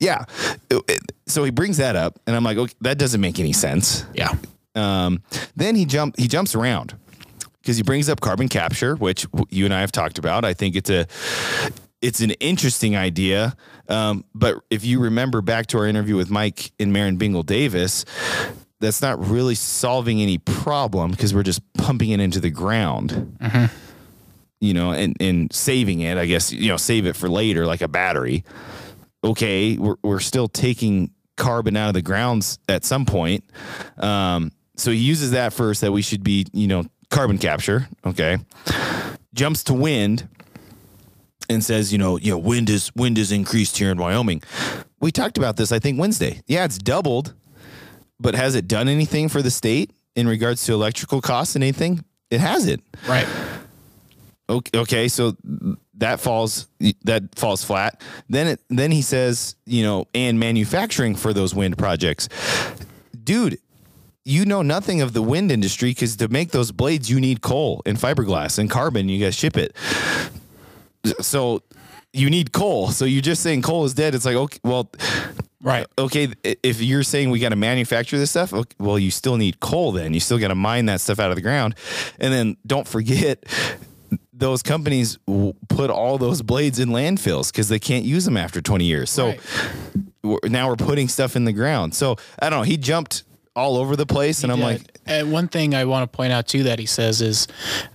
yeah 0.00 0.24
It- 0.68 0.82
it- 0.88 1.12
so 1.26 1.44
he 1.44 1.50
brings 1.52 1.76
that 1.76 1.94
up 1.94 2.18
and 2.26 2.34
I'm 2.34 2.42
like 2.44 2.58
okay 2.58 2.74
that 2.80 2.98
doesn't 2.98 3.20
make 3.20 3.38
any 3.38 3.52
sense 3.52 4.04
Yeah. 4.14 4.34
Um, 4.74 5.22
then 5.54 5.76
he 5.76 5.84
jump 5.84 6.18
he 6.18 6.26
jumps 6.28 6.54
around 6.54 6.96
because 7.62 7.76
he 7.76 7.82
brings 7.82 8.08
up 8.08 8.20
carbon 8.20 8.48
capture, 8.48 8.96
which 8.96 9.26
you 9.48 9.64
and 9.64 9.72
I 9.72 9.80
have 9.80 9.92
talked 9.92 10.18
about. 10.18 10.44
I 10.44 10.52
think 10.52 10.76
it's 10.76 10.90
a 10.90 11.06
it's 12.02 12.20
an 12.20 12.32
interesting 12.32 12.96
idea. 12.96 13.54
Um, 13.88 14.24
but 14.34 14.56
if 14.70 14.84
you 14.84 15.00
remember 15.00 15.40
back 15.40 15.66
to 15.68 15.78
our 15.78 15.86
interview 15.86 16.16
with 16.16 16.30
Mike 16.30 16.72
and 16.78 16.92
Marin 16.92 17.16
Bingle 17.16 17.44
Davis, 17.44 18.04
that's 18.80 19.00
not 19.00 19.24
really 19.24 19.54
solving 19.54 20.20
any 20.20 20.38
problem 20.38 21.12
because 21.12 21.32
we're 21.32 21.44
just 21.44 21.60
pumping 21.74 22.10
it 22.10 22.20
into 22.20 22.40
the 22.40 22.50
ground. 22.50 23.36
You 24.60 24.74
know, 24.74 24.92
and, 24.92 25.16
and 25.20 25.52
saving 25.52 26.00
it, 26.00 26.18
I 26.18 26.26
guess, 26.26 26.52
you 26.52 26.68
know, 26.68 26.76
save 26.76 27.06
it 27.06 27.16
for 27.16 27.28
later 27.28 27.66
like 27.66 27.80
a 27.80 27.88
battery. 27.88 28.44
Okay, 29.24 29.76
we're, 29.76 29.96
we're 30.02 30.20
still 30.20 30.48
taking 30.48 31.10
carbon 31.36 31.76
out 31.76 31.88
of 31.88 31.94
the 31.94 32.02
grounds 32.02 32.58
at 32.68 32.84
some 32.84 33.04
point. 33.04 33.44
Um, 33.98 34.52
so 34.76 34.90
he 34.90 34.98
uses 34.98 35.32
that 35.32 35.52
first 35.52 35.80
that 35.80 35.92
we 35.92 36.02
should 36.02 36.22
be, 36.22 36.46
you 36.52 36.66
know, 36.66 36.84
carbon 37.12 37.38
capture. 37.38 37.88
Okay. 38.04 38.38
Jumps 39.34 39.62
to 39.64 39.74
wind 39.74 40.28
and 41.48 41.62
says, 41.62 41.92
you 41.92 41.98
know, 41.98 42.16
you 42.18 42.32
know, 42.32 42.38
wind 42.38 42.68
is 42.68 42.90
wind 42.96 43.18
is 43.18 43.30
increased 43.30 43.78
here 43.78 43.92
in 43.92 43.98
Wyoming. 43.98 44.42
We 45.00 45.12
talked 45.12 45.38
about 45.38 45.56
this, 45.56 45.70
I 45.70 45.78
think, 45.78 46.00
Wednesday. 46.00 46.40
Yeah, 46.46 46.64
it's 46.64 46.78
doubled, 46.78 47.34
but 48.18 48.34
has 48.34 48.54
it 48.54 48.66
done 48.66 48.88
anything 48.88 49.28
for 49.28 49.42
the 49.42 49.50
state 49.50 49.92
in 50.16 50.26
regards 50.26 50.64
to 50.66 50.72
electrical 50.72 51.20
costs 51.20 51.54
and 51.54 51.62
anything? 51.62 52.04
It 52.30 52.40
hasn't. 52.40 52.82
Right. 53.06 53.26
Okay, 54.48 54.78
okay, 54.78 55.08
so 55.08 55.36
that 55.94 56.20
falls 56.20 56.66
that 57.04 57.34
falls 57.36 57.62
flat. 57.64 58.02
Then 58.28 58.46
it 58.48 58.60
then 58.68 58.90
he 58.90 59.02
says, 59.02 59.54
you 59.66 59.82
know, 59.82 60.06
and 60.14 60.40
manufacturing 60.40 61.14
for 61.14 61.32
those 61.32 61.54
wind 61.54 61.78
projects. 61.78 62.28
Dude, 63.22 63.58
you 64.24 64.44
know 64.44 64.62
nothing 64.62 65.00
of 65.02 65.12
the 65.12 65.22
wind 65.22 65.50
industry 65.50 65.90
because 65.90 66.16
to 66.16 66.28
make 66.28 66.50
those 66.52 66.70
blades 66.72 67.10
you 67.10 67.20
need 67.20 67.40
coal 67.40 67.82
and 67.86 67.96
fiberglass 67.98 68.58
and 68.58 68.70
carbon. 68.70 69.08
You 69.08 69.24
guys 69.24 69.34
ship 69.34 69.56
it. 69.56 69.74
So 71.20 71.62
you 72.12 72.30
need 72.30 72.52
coal. 72.52 72.88
So 72.90 73.04
you're 73.04 73.22
just 73.22 73.42
saying 73.42 73.62
coal 73.62 73.84
is 73.84 73.94
dead. 73.94 74.14
It's 74.14 74.24
like 74.24 74.36
okay, 74.36 74.58
well, 74.62 74.90
Right. 75.60 75.86
okay. 75.96 76.28
If 76.44 76.80
you're 76.80 77.02
saying 77.04 77.30
we 77.30 77.38
got 77.38 77.50
to 77.50 77.56
manufacture 77.56 78.18
this 78.18 78.30
stuff, 78.30 78.52
okay, 78.52 78.74
well, 78.80 78.98
you 78.98 79.10
still 79.12 79.36
need 79.36 79.60
coal. 79.60 79.92
Then 79.92 80.12
you 80.12 80.20
still 80.20 80.38
got 80.38 80.48
to 80.48 80.54
mine 80.56 80.86
that 80.86 81.00
stuff 81.00 81.18
out 81.20 81.30
of 81.30 81.36
the 81.36 81.42
ground, 81.42 81.74
and 82.18 82.32
then 82.32 82.56
don't 82.66 82.86
forget 82.86 83.44
those 84.32 84.62
companies 84.62 85.18
put 85.68 85.88
all 85.88 86.18
those 86.18 86.42
blades 86.42 86.78
in 86.80 86.88
landfills 86.88 87.52
because 87.52 87.68
they 87.68 87.78
can't 87.78 88.04
use 88.04 88.24
them 88.24 88.36
after 88.36 88.60
20 88.60 88.84
years. 88.84 89.08
So 89.08 89.28
Right. 89.28 89.40
we're, 90.24 90.38
now 90.48 90.68
we're 90.68 90.76
putting 90.76 91.06
stuff 91.08 91.36
in 91.36 91.44
the 91.44 91.52
ground. 91.52 91.94
So 91.94 92.16
I 92.40 92.50
don't 92.50 92.58
know. 92.60 92.64
He 92.64 92.76
jumped 92.76 93.22
all 93.54 93.76
over 93.76 93.96
the 93.96 94.06
place, 94.06 94.42
and 94.42 94.52
I'm 94.52 94.58
Yeah. 94.60 94.64
like, 94.66 94.98
and 95.06 95.32
one 95.32 95.48
thing 95.48 95.74
I 95.74 95.84
want 95.84 96.10
to 96.10 96.16
point 96.16 96.32
out 96.32 96.46
too 96.46 96.62
that 96.64 96.78
he 96.78 96.86
says 96.86 97.20
is 97.20 97.46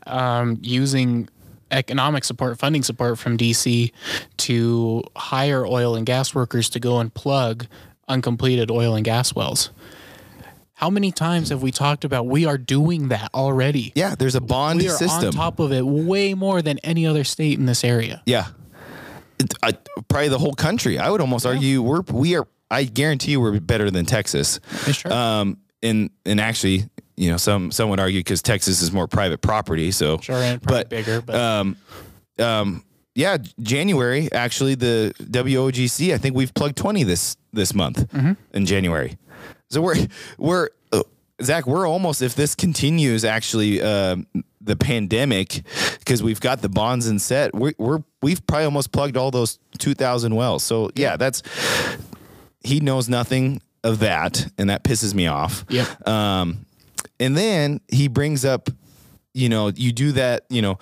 um, 0.06 0.60
using 0.62 1.30
economic 1.72 2.24
support, 2.24 2.58
funding 2.60 2.84
support 2.84 3.18
from 3.20 3.38
DC 3.38 3.92
to 4.38 5.04
hire 5.16 5.66
oil 5.66 5.96
and 5.96 6.06
gas 6.06 6.34
workers 6.36 6.70
to 6.70 6.80
go 6.80 7.00
and 7.00 7.14
plug 7.14 7.66
uncompleted 8.08 8.72
oil 8.72 8.96
and 8.96 9.04
gas 9.04 9.34
wells. 9.36 9.72
How 10.76 10.92
many 10.92 11.12
times 11.12 11.50
have 11.50 11.64
we 11.64 11.72
talked 11.72 12.06
about 12.06 12.28
we 12.28 12.46
are 12.46 12.58
doing 12.60 13.08
that 13.08 13.32
already? 13.34 13.92
yeah, 13.96 14.14
there's 14.14 14.36
a 14.36 14.42
bond 14.42 14.80
we 14.80 14.88
are 14.88 14.92
system. 14.96 15.26
on 15.30 15.32
top 15.34 15.60
of 15.60 15.72
it 15.74 15.86
way 15.86 16.36
more 16.36 16.62
than 16.62 16.78
any 16.84 17.08
other 17.08 17.24
state 17.24 17.58
in 17.58 17.66
this 17.66 17.84
area. 17.84 18.22
Yeah, 18.28 18.48
It- 19.40 19.56
I, 19.64 19.72
probably 20.08 20.30
the 20.30 20.38
whole 20.38 20.54
country. 20.54 21.00
I 21.00 21.10
would 21.10 21.20
almost 21.20 21.46
argue 21.48 21.82
we're 21.82 22.02
we 22.02 22.36
are. 22.36 22.48
I 22.70 22.84
guarantee 22.84 23.32
you 23.32 23.42
we're 23.42 23.60
better 23.60 23.90
than 23.92 24.06
Texas. 24.06 24.60
Sure. 24.92 25.12
Um, 25.14 25.58
and 25.84 26.10
and 26.26 26.40
actually, 26.42 26.90
you 27.16 27.32
know, 27.32 27.38
some 27.38 27.72
some 27.72 27.90
would 27.90 28.00
argue 28.00 28.20
because 28.20 28.42
Texas 28.42 28.82
is 28.82 28.92
more 28.92 29.08
private 29.08 29.42
property. 29.42 29.92
So 29.92 30.18
Sure, 30.20 30.36
and 30.38 30.62
but 30.62 30.90
bigger, 30.90 31.22
but 31.22 31.36
um, 31.36 31.78
um, 32.40 32.84
yeah, 33.16 33.38
January 33.60 34.32
actually 34.32 34.76
the 34.76 35.14
WOGC. 35.22 36.14
I 36.14 36.18
think 36.18 36.36
we've 36.36 36.54
plugged 36.54 36.76
twenty 36.78 37.04
this 37.04 37.38
this 37.54 37.74
month 37.74 38.08
Mm-hmm. 38.12 38.34
in 38.54 38.66
January. 38.66 39.18
So 39.70 39.82
we're 39.82 39.96
we're 40.38 40.70
uh, 40.92 41.04
Zach. 41.42 41.68
We're 41.68 41.88
almost 41.88 42.22
if 42.22 42.36
this 42.36 42.56
continues 42.56 43.24
actually. 43.26 43.82
Uh, 43.82 44.18
the 44.60 44.76
pandemic, 44.76 45.62
because 46.00 46.22
we've 46.22 46.42
got 46.42 46.62
the 46.62 46.68
bonds 46.68 47.08
in 47.08 47.20
set, 47.20 47.56
we're, 47.56 47.72
we're 47.78 48.04
we've 48.22 48.46
probably 48.48 48.66
almost 48.66 48.92
plugged 48.92 49.16
all 49.16 49.32
those 49.32 49.60
two 49.78 49.94
thousand 49.94 50.36
wells. 50.36 50.62
So 50.62 50.90
yeah, 50.94 51.16
that's 51.16 51.42
he 52.62 52.80
knows 52.80 53.10
nothing 53.10 53.62
of 53.84 54.00
that, 54.00 54.48
and 54.58 54.70
that 54.70 54.84
pisses 54.84 55.14
me 55.14 55.28
off. 55.28 55.66
Yeah. 55.70 55.88
Um, 56.06 56.66
and 57.20 57.38
then 57.38 57.82
he 57.88 58.08
brings 58.08 58.46
up, 58.46 58.70
you 59.34 59.50
know, 59.50 59.72
you 59.76 59.92
do 59.92 60.12
that, 60.14 60.46
you 60.50 60.62
know, 60.62 60.80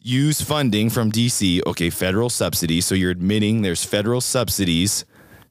use 0.00 0.40
funding 0.40 0.90
from 0.90 1.10
DC. 1.12 1.60
Okay, 1.66 1.90
federal 1.90 2.30
subsidies. 2.30 2.86
So 2.86 2.94
you're 2.94 3.10
admitting 3.10 3.62
there's 3.62 3.84
federal 3.84 4.20
subsidies 4.20 5.04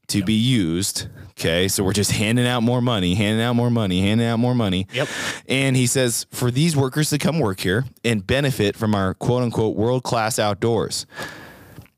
to 0.08 0.24
be 0.24 0.34
used. 0.34 1.08
Okay, 1.32 1.68
so 1.68 1.84
we're 1.84 1.94
just 1.94 2.12
handing 2.12 2.48
out 2.48 2.64
more 2.64 2.82
money, 2.82 3.16
handing 3.16 3.44
out 3.44 3.54
more 3.54 3.70
money, 3.70 4.02
handing 4.02 4.26
out 4.26 4.38
more 4.38 4.56
money. 4.56 4.88
Yep. 4.94 5.10
And 5.50 5.76
he 5.76 5.86
says 5.86 6.26
for 6.32 6.50
these 6.50 6.78
workers 6.78 7.10
to 7.10 7.18
come 7.18 7.40
work 7.40 7.60
here 7.60 7.86
and 8.06 8.26
benefit 8.26 8.78
from 8.78 8.96
our 8.96 9.14
quote 9.14 9.44
unquote 9.44 9.76
world 9.76 10.04
class 10.04 10.40
outdoors. 10.40 11.06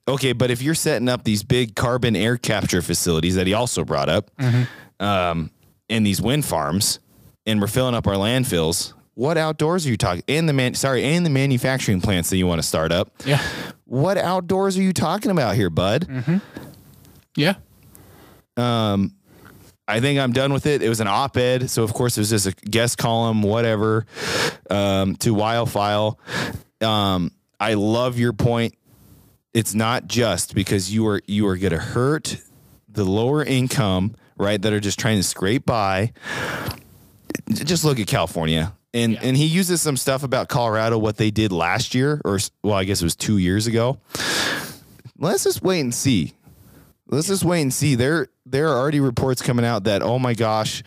Okay, 0.08 0.32
but 0.34 0.50
if 0.52 0.62
you're 0.62 0.76
setting 0.76 1.10
up 1.10 1.24
these 1.24 1.44
big 1.44 1.76
carbon 1.76 2.16
air 2.16 2.38
capture 2.38 2.82
facilities 2.82 3.36
that 3.36 3.46
he 3.48 3.54
also 3.54 3.84
brought 3.84 4.08
up, 4.10 4.32
um, 5.00 5.52
and 5.90 6.06
these 6.06 6.22
wind 6.22 6.46
farms, 6.46 7.00
and 7.46 7.60
we're 7.62 7.68
filling 7.68 7.94
up 7.96 8.08
our 8.08 8.16
landfills, 8.16 8.94
what 9.16 9.38
outdoors 9.38 9.86
are 9.86 9.90
you 9.90 9.98
talking? 9.98 10.24
And 10.28 10.48
the 10.48 10.54
man, 10.54 10.76
sorry, 10.76 11.04
and 11.04 11.26
the 11.26 11.30
manufacturing 11.30 12.02
plants 12.02 12.30
that 12.30 12.38
you 12.38 12.46
want 12.48 12.62
to 12.62 12.68
start 12.68 12.92
up. 12.92 13.12
yeah. 13.26 13.42
What 13.86 14.18
outdoors 14.18 14.78
are 14.78 14.82
you 14.82 14.94
talking 14.94 15.32
about 15.32 15.56
here, 15.56 15.70
bud? 15.70 16.08
Yeah. 17.36 17.56
I 19.90 20.02
think 20.02 20.20
I'm 20.20 20.34
done 20.34 20.52
with 20.52 20.66
it. 20.66 20.82
It 20.84 20.90
was 20.90 21.00
an 21.00 21.08
op-ed, 21.08 21.70
so 21.70 21.84
of 21.84 21.94
course 21.94 22.18
it 22.18 22.22
was 22.22 22.30
just 22.30 22.48
a 22.48 22.52
guest 22.52 22.98
column, 22.98 23.42
whatever, 23.42 24.06
um, 24.70 25.16
to 25.18 25.34
WyoFile. 25.34 26.18
Um, 26.86 27.32
I 27.60 27.76
love 27.76 28.20
your 28.20 28.34
point. 28.34 28.76
It's 29.58 29.74
not 29.74 30.08
just 30.08 30.54
because 30.54 30.94
you 30.94 31.08
are 31.08 31.20
you 31.26 31.48
are 31.48 31.58
going 31.58 31.72
to 31.72 31.80
hurt 31.80 32.38
the 32.88 33.04
lower 33.04 33.44
income, 33.44 34.14
right? 34.38 34.62
That 34.62 34.72
are 34.72 34.80
just 34.80 35.00
trying 35.00 35.18
to 35.18 35.24
scrape 35.24 35.66
by. 35.66 36.14
Just 37.50 37.84
look 37.84 38.00
at 38.00 38.06
California. 38.06 38.74
And, 38.94 39.14
Yeah. 39.14 39.20
and 39.24 39.36
he 39.36 39.46
uses 39.46 39.82
some 39.82 39.98
stuff 39.98 40.22
about 40.22 40.48
Colorado, 40.48 41.00
what 41.00 41.18
they 41.18 41.32
did 41.32 41.52
last 41.52 41.96
year, 41.96 42.22
or 42.24 42.38
well, 42.62 42.76
I 42.76 42.84
guess 42.84 43.02
it 43.02 43.06
was 43.06 43.16
two 43.16 43.40
years 43.40 43.66
ago. 43.66 43.98
Let's 45.18 45.44
just 45.44 45.64
wait 45.64 45.80
and 45.80 45.92
see. 45.94 46.36
Let's 47.10 47.28
just 47.28 47.44
wait 47.44 47.64
and 47.64 47.74
see. 47.74 47.96
There 47.96 48.28
there 48.46 48.70
are 48.70 48.78
already 48.78 49.00
reports 49.00 49.42
coming 49.42 49.66
out 49.66 49.86
that 49.86 50.04
oh 50.04 50.20
my 50.20 50.36
gosh, 50.36 50.84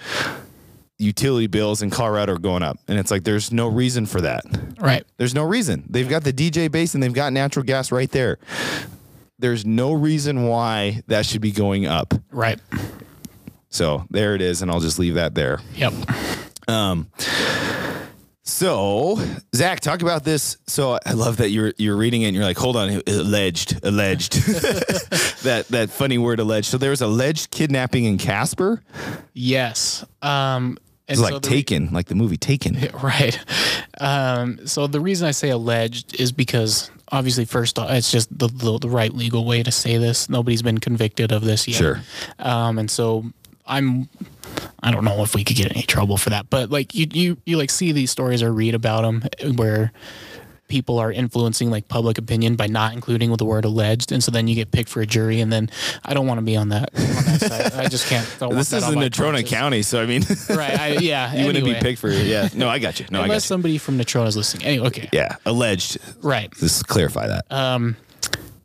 utility 1.01 1.47
bills 1.47 1.83
in 1.83 1.91
Colorado 1.91 2.35
are 2.35 2.39
going 2.39 2.63
up, 2.63 2.79
and 2.89 2.99
it's 2.99 3.11
like 3.11 3.25
there's 3.25 3.51
no 3.53 3.67
reason 3.69 4.07
for 4.07 4.21
that. 4.21 4.45
Right. 4.79 5.05
There's 5.17 5.35
no 5.35 5.45
reason. 5.45 5.85
They've 5.89 6.09
got 6.09 6.25
the 6.25 6.33
DJ 6.33 6.71
basin, 6.71 7.01
they've 7.01 7.13
got 7.13 7.33
natural 7.33 7.65
gas 7.65 7.91
right 7.91 8.11
there. 8.11 8.39
There's 9.39 9.65
no 9.65 9.93
reason 9.93 10.47
why 10.47 11.03
that 11.07 11.25
should 11.25 11.41
be 11.41 11.53
going 11.53 11.87
up. 11.87 12.13
Right. 12.31 12.61
So 13.71 14.05
there 14.11 14.35
it 14.35 14.43
is, 14.43 14.63
and 14.63 14.71
I'll 14.71 14.81
just 14.81 14.99
leave 14.99 15.15
that 15.15 15.35
there. 15.35 15.61
Yep. 15.77 15.93
Um, 16.69 17.09
So, 18.43 19.17
Zach, 19.55 19.79
talk 19.81 20.03
about 20.03 20.25
this. 20.25 20.57
So, 20.67 20.99
I 21.07 21.13
love 21.13 21.37
that 21.37 21.51
you're 21.51 21.73
you're 21.79 21.97
reading 21.97 22.23
it 22.23 22.27
and 22.29 22.35
you're 22.35 22.45
like, 22.45 22.57
hold 22.59 22.75
on, 22.75 23.01
alleged, 23.07 23.79
alleged. 23.85 24.33
that 25.45 25.67
that 25.69 25.91
funny 25.91 26.19
word, 26.19 26.41
alleged. 26.41 26.67
So 26.67 26.77
there 26.77 26.91
was 26.91 27.01
alleged 27.01 27.51
kidnapping 27.53 28.05
in 28.07 28.19
Casper. 28.19 28.83
Yes. 29.35 30.05
Um, 30.21 30.79
and 31.11 31.19
It's 31.19 31.21
like 31.21 31.33
so 31.33 31.39
the- 31.41 31.49
Taken, 31.49 31.93
like 31.93 32.07
the 32.07 32.15
movie 32.15 32.37
Taken. 32.37 32.79
Right. 33.03 33.39
Um, 34.01 34.67
so 34.67 34.87
the 34.87 35.01
reason 35.01 35.27
I 35.29 35.33
say 35.33 35.51
alleged 35.51 36.19
is 36.21 36.31
because 36.33 36.91
obviously, 37.11 37.45
first 37.45 37.79
off, 37.79 37.91
it's 37.91 38.11
just 38.11 38.37
the, 38.37 38.47
the, 38.47 38.79
the 38.79 38.89
right 38.89 39.13
legal 39.13 39.45
way 39.45 39.63
to 39.63 39.71
say 39.73 39.99
this. 39.99 40.29
Nobody's 40.31 40.63
been 40.63 40.79
convicted 40.79 41.33
of 41.33 41.43
this 41.43 41.67
yet. 41.67 41.77
Sure. 41.77 42.01
Um, 42.39 42.79
and 42.79 42.91
so 42.91 43.25
I'm, 43.67 44.09
I 44.83 44.91
don't 44.93 45.05
know 45.05 45.23
if 45.23 45.35
we 45.35 45.43
could 45.45 45.57
get 45.57 45.71
any 45.73 45.83
trouble 45.83 46.17
for 46.17 46.31
that, 46.31 46.49
but 46.49 46.71
like 46.71 46.95
you, 46.95 47.07
you, 47.13 47.37
you 47.45 47.57
like 47.59 47.71
see 47.71 47.93
these 47.93 48.11
stories 48.11 48.43
or 48.43 48.53
read 48.53 48.75
about 48.75 49.03
them 49.03 49.25
where 49.57 49.93
people 50.69 51.01
are 51.01 51.11
influencing 51.11 51.69
like 51.69 51.89
public 51.89 52.17
opinion 52.17 52.55
by 52.55 52.69
not 52.69 52.93
including 52.95 53.35
the 53.35 53.45
word 53.45 53.65
alleged, 53.65 54.13
and 54.13 54.23
so 54.23 54.31
then 54.31 54.47
you 54.47 54.55
get 54.55 54.71
picked 54.71 54.89
for 54.89 55.01
a 55.03 55.07
jury, 55.07 55.41
and 55.41 55.53
then 55.53 55.69
I 56.05 56.15
don't 56.15 56.29
want 56.29 56.39
to 56.39 56.43
be 56.43 56.57
on 56.57 56.69
that 56.69 56.91
that. 57.41 57.75
I 57.75 57.89
just 57.89 58.07
can't. 58.09 58.27
This 58.51 58.73
is 58.73 58.89
in 58.89 58.95
Natrona. 58.95 59.47
County, 59.47 59.83
so 59.83 60.03
I 60.03 60.07
mean, 60.07 60.23
right? 60.51 60.79
I, 60.79 60.89
yeah, 60.99 61.35
you 61.35 61.47
wouldn't 61.47 61.65
be 61.65 61.75
picked 61.75 61.99
for 61.99 62.09
Yeah, 62.11 62.49
no, 62.55 62.69
I 62.69 62.79
got 62.79 63.01
you. 63.01 63.07
No, 63.11 63.21
I 63.21 63.25
Unless 63.25 63.43
got 63.43 63.45
you. 63.45 63.49
somebody 63.49 63.79
from 63.79 63.99
Natrona 63.99 64.29
is 64.29 64.37
listening. 64.37 64.65
Anyway, 64.67 64.87
okay. 64.89 65.09
Yeah, 65.13 65.37
alleged. 65.47 65.99
Right. 66.23 66.53
Let's 66.61 66.83
clarify 66.83 67.27
that. 67.29 67.51
Um, 67.51 67.97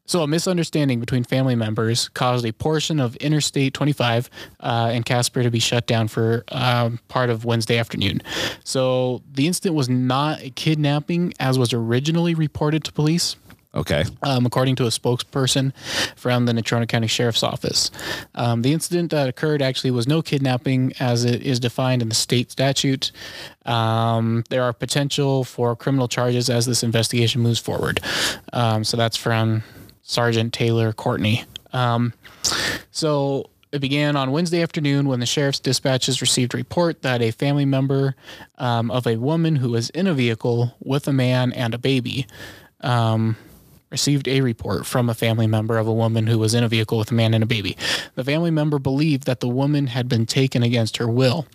so 0.08 0.22
a 0.22 0.28
misunderstanding 0.28 1.00
between 1.00 1.24
family 1.24 1.56
members 1.56 2.10
caused 2.10 2.46
a 2.46 2.52
portion 2.52 3.00
of 3.00 3.16
Interstate 3.16 3.74
25 3.74 4.30
uh, 4.60 4.92
in 4.94 5.02
Casper 5.02 5.42
to 5.42 5.50
be 5.50 5.58
shut 5.60 5.88
down 5.88 6.08
for 6.08 6.44
um, 6.50 7.00
part 7.08 7.32
of 7.32 7.44
Wednesday 7.44 7.80
afternoon. 7.80 8.22
So 8.64 9.24
the 9.32 9.48
incident 9.48 9.74
was 9.74 9.90
not 9.90 10.42
a 10.44 10.52
kidnapping 10.52 11.34
as 11.40 11.58
was 11.58 11.74
originally 11.74 12.36
reported 12.36 12.84
to 12.84 12.92
police. 12.94 13.36
Okay. 13.76 14.04
Um, 14.24 14.46
according 14.46 14.76
to 14.78 14.86
a 14.86 14.90
spokesperson 14.90 15.74
from 16.16 16.46
the 16.46 16.54
Natrona 16.54 16.88
County 16.88 17.08
Sheriff's 17.08 17.44
Office. 17.44 17.92
Um, 18.34 18.62
the 18.62 18.74
incident 18.74 19.12
that 19.12 19.28
occurred 19.28 19.62
actually 19.62 19.92
was 19.92 20.08
no 20.08 20.22
kidnapping 20.22 20.94
as 21.00 21.26
it 21.26 21.42
is 21.42 21.60
defined 21.60 22.02
in 22.02 22.10
the 22.10 22.16
state 22.16 22.52
statute. 22.52 23.12
Um, 23.66 24.44
there 24.50 24.64
are 24.64 24.74
potential 24.74 25.44
for 25.44 25.76
criminal 25.76 26.08
charges 26.08 26.50
as 26.50 26.66
this 26.66 26.84
investigation 26.84 27.42
moves 27.42 27.60
forward. 27.60 28.00
Um, 28.54 28.84
so 28.84 28.98
that's 28.98 29.18
from 29.18 29.64
Sergeant 30.02 30.54
Taylor 30.54 30.94
Courtney. 30.94 31.44
Um, 31.74 32.14
so 32.92 33.50
it 33.72 33.80
began 33.80 34.16
on 34.16 34.32
Wednesday 34.32 34.62
afternoon 34.62 35.08
when 35.08 35.20
the 35.20 35.26
sheriff's 35.26 35.60
dispatches 35.60 36.22
received 36.22 36.54
a 36.54 36.58
report 36.58 37.02
that 37.02 37.22
a 37.22 37.32
family 37.32 37.66
member 37.66 38.16
um, 38.58 38.90
of 38.90 39.06
a 39.06 39.18
woman 39.18 39.58
who 39.58 39.72
was 39.72 39.90
in 39.90 40.08
a 40.08 40.14
vehicle 40.14 40.74
with 40.80 41.08
a 41.08 41.14
man 41.14 41.52
and 41.52 41.74
a 41.74 41.78
baby 41.78 42.26
received 43.90 44.28
a 44.28 44.42
report 44.42 44.86
from 44.86 45.10
a 45.10 45.14
family 45.14 45.48
member 45.48 45.78
of 45.78 45.88
a 45.88 45.94
woman 45.94 46.28
who 46.28 46.40
was 46.40 46.54
in 46.54 46.64
a 46.64 46.68
vehicle 46.68 46.98
with 46.98 47.12
a 47.12 47.14
man 47.14 47.34
and 47.34 47.44
a 47.44 47.48
baby. 47.48 47.78
The 48.16 48.24
family 48.24 48.52
member 48.52 48.80
believed 48.80 49.26
that 49.26 49.40
the 49.40 49.48
woman 49.48 49.88
had 49.88 50.10
been 50.10 50.26
taken 50.26 50.64
against 50.64 50.98
her 50.98 51.08
will, 51.08 51.46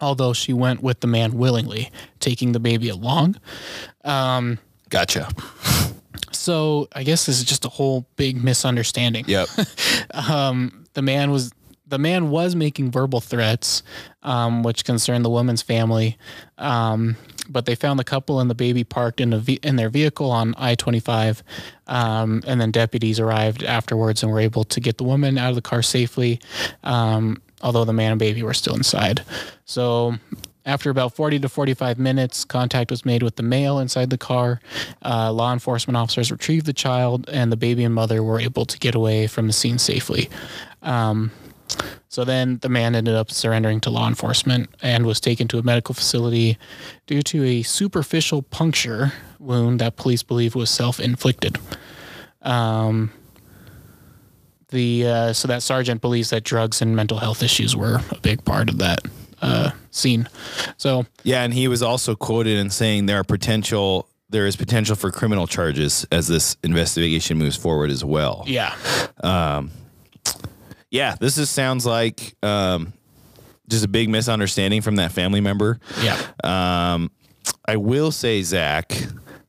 although 0.00 0.32
she 0.32 0.52
went 0.52 0.82
with 0.82 1.00
the 1.00 1.06
man 1.06 1.32
willingly, 1.32 1.90
taking 2.20 2.52
the 2.52 2.60
baby 2.60 2.88
along. 2.88 3.36
Um, 4.04 4.58
Gotcha. 4.88 5.28
So 6.32 6.88
I 6.92 7.04
guess 7.04 7.26
this 7.26 7.38
is 7.38 7.44
just 7.44 7.64
a 7.64 7.68
whole 7.68 8.06
big 8.16 8.42
misunderstanding. 8.42 9.24
Yep. 9.26 9.48
the 10.94 11.02
man 11.02 11.30
was 11.30 11.52
the 11.94 11.98
man 11.98 12.28
was 12.28 12.56
making 12.56 12.90
verbal 12.90 13.20
threats, 13.20 13.84
um, 14.24 14.64
which 14.64 14.84
concerned 14.84 15.24
the 15.24 15.30
woman's 15.30 15.62
family. 15.62 16.18
Um, 16.58 17.14
but 17.48 17.66
they 17.66 17.76
found 17.76 18.00
the 18.00 18.04
couple 18.04 18.40
and 18.40 18.50
the 18.50 18.54
baby 18.56 18.82
parked 18.82 19.20
in 19.20 19.32
a 19.32 19.38
ve- 19.38 19.60
in 19.62 19.76
their 19.76 19.90
vehicle 19.90 20.28
on 20.28 20.54
I 20.58 20.74
twenty 20.74 20.98
five, 20.98 21.44
um, 21.86 22.42
and 22.48 22.60
then 22.60 22.72
deputies 22.72 23.20
arrived 23.20 23.62
afterwards 23.62 24.24
and 24.24 24.32
were 24.32 24.40
able 24.40 24.64
to 24.64 24.80
get 24.80 24.98
the 24.98 25.04
woman 25.04 25.38
out 25.38 25.50
of 25.50 25.54
the 25.54 25.62
car 25.62 25.82
safely. 25.82 26.40
Um, 26.82 27.40
although 27.62 27.84
the 27.84 27.92
man 27.92 28.10
and 28.10 28.18
baby 28.18 28.42
were 28.42 28.54
still 28.54 28.74
inside. 28.74 29.22
So. 29.64 30.16
After 30.66 30.88
about 30.88 31.14
40 31.14 31.40
to 31.40 31.48
45 31.50 31.98
minutes, 31.98 32.42
contact 32.42 32.90
was 32.90 33.04
made 33.04 33.22
with 33.22 33.36
the 33.36 33.42
male 33.42 33.78
inside 33.78 34.08
the 34.08 34.16
car. 34.16 34.62
Uh, 35.04 35.30
law 35.30 35.52
enforcement 35.52 35.94
officers 35.94 36.32
retrieved 36.32 36.64
the 36.64 36.72
child, 36.72 37.28
and 37.28 37.52
the 37.52 37.56
baby 37.58 37.84
and 37.84 37.94
mother 37.94 38.22
were 38.22 38.40
able 38.40 38.64
to 38.64 38.78
get 38.78 38.94
away 38.94 39.26
from 39.26 39.46
the 39.46 39.52
scene 39.52 39.76
safely. 39.76 40.30
Um, 40.80 41.32
so 42.08 42.24
then 42.24 42.58
the 42.58 42.68
man 42.68 42.94
ended 42.94 43.14
up 43.14 43.30
surrendering 43.30 43.80
to 43.80 43.90
law 43.90 44.08
enforcement 44.08 44.68
and 44.82 45.06
was 45.06 45.20
taken 45.20 45.48
to 45.48 45.58
a 45.58 45.62
medical 45.62 45.94
facility 45.94 46.58
due 47.06 47.22
to 47.22 47.44
a 47.44 47.62
superficial 47.62 48.42
puncture 48.42 49.12
wound 49.38 49.80
that 49.80 49.96
police 49.96 50.22
believe 50.22 50.54
was 50.54 50.70
self-inflicted. 50.70 51.58
Um, 52.42 53.12
the 54.68 55.06
uh, 55.06 55.32
so 55.32 55.48
that 55.48 55.62
sergeant 55.62 56.00
believes 56.00 56.30
that 56.30 56.42
drugs 56.44 56.82
and 56.82 56.94
mental 56.96 57.18
health 57.18 57.42
issues 57.42 57.76
were 57.76 58.00
a 58.10 58.18
big 58.20 58.44
part 58.44 58.68
of 58.68 58.78
that 58.78 59.00
uh, 59.40 59.70
scene. 59.90 60.28
So 60.76 61.06
Yeah, 61.22 61.42
and 61.42 61.54
he 61.54 61.68
was 61.68 61.82
also 61.82 62.14
quoted 62.14 62.58
in 62.58 62.70
saying 62.70 63.06
there 63.06 63.20
are 63.20 63.24
potential 63.24 64.08
there 64.30 64.46
is 64.46 64.56
potential 64.56 64.96
for 64.96 65.12
criminal 65.12 65.46
charges 65.46 66.04
as 66.10 66.26
this 66.26 66.56
investigation 66.64 67.38
moves 67.38 67.56
forward 67.56 67.90
as 67.90 68.04
well. 68.04 68.44
yeah, 68.46 68.74
Yeah, 70.94 71.16
this 71.18 71.34
just 71.34 71.52
sounds 71.52 71.84
like 71.84 72.36
um, 72.44 72.92
just 73.68 73.84
a 73.84 73.88
big 73.88 74.08
misunderstanding 74.08 74.80
from 74.80 74.94
that 74.96 75.10
family 75.10 75.40
member. 75.40 75.80
yeah, 76.00 76.16
Um, 76.44 77.10
I 77.66 77.76
will 77.78 78.12
say, 78.12 78.42
Zach, 78.42 78.92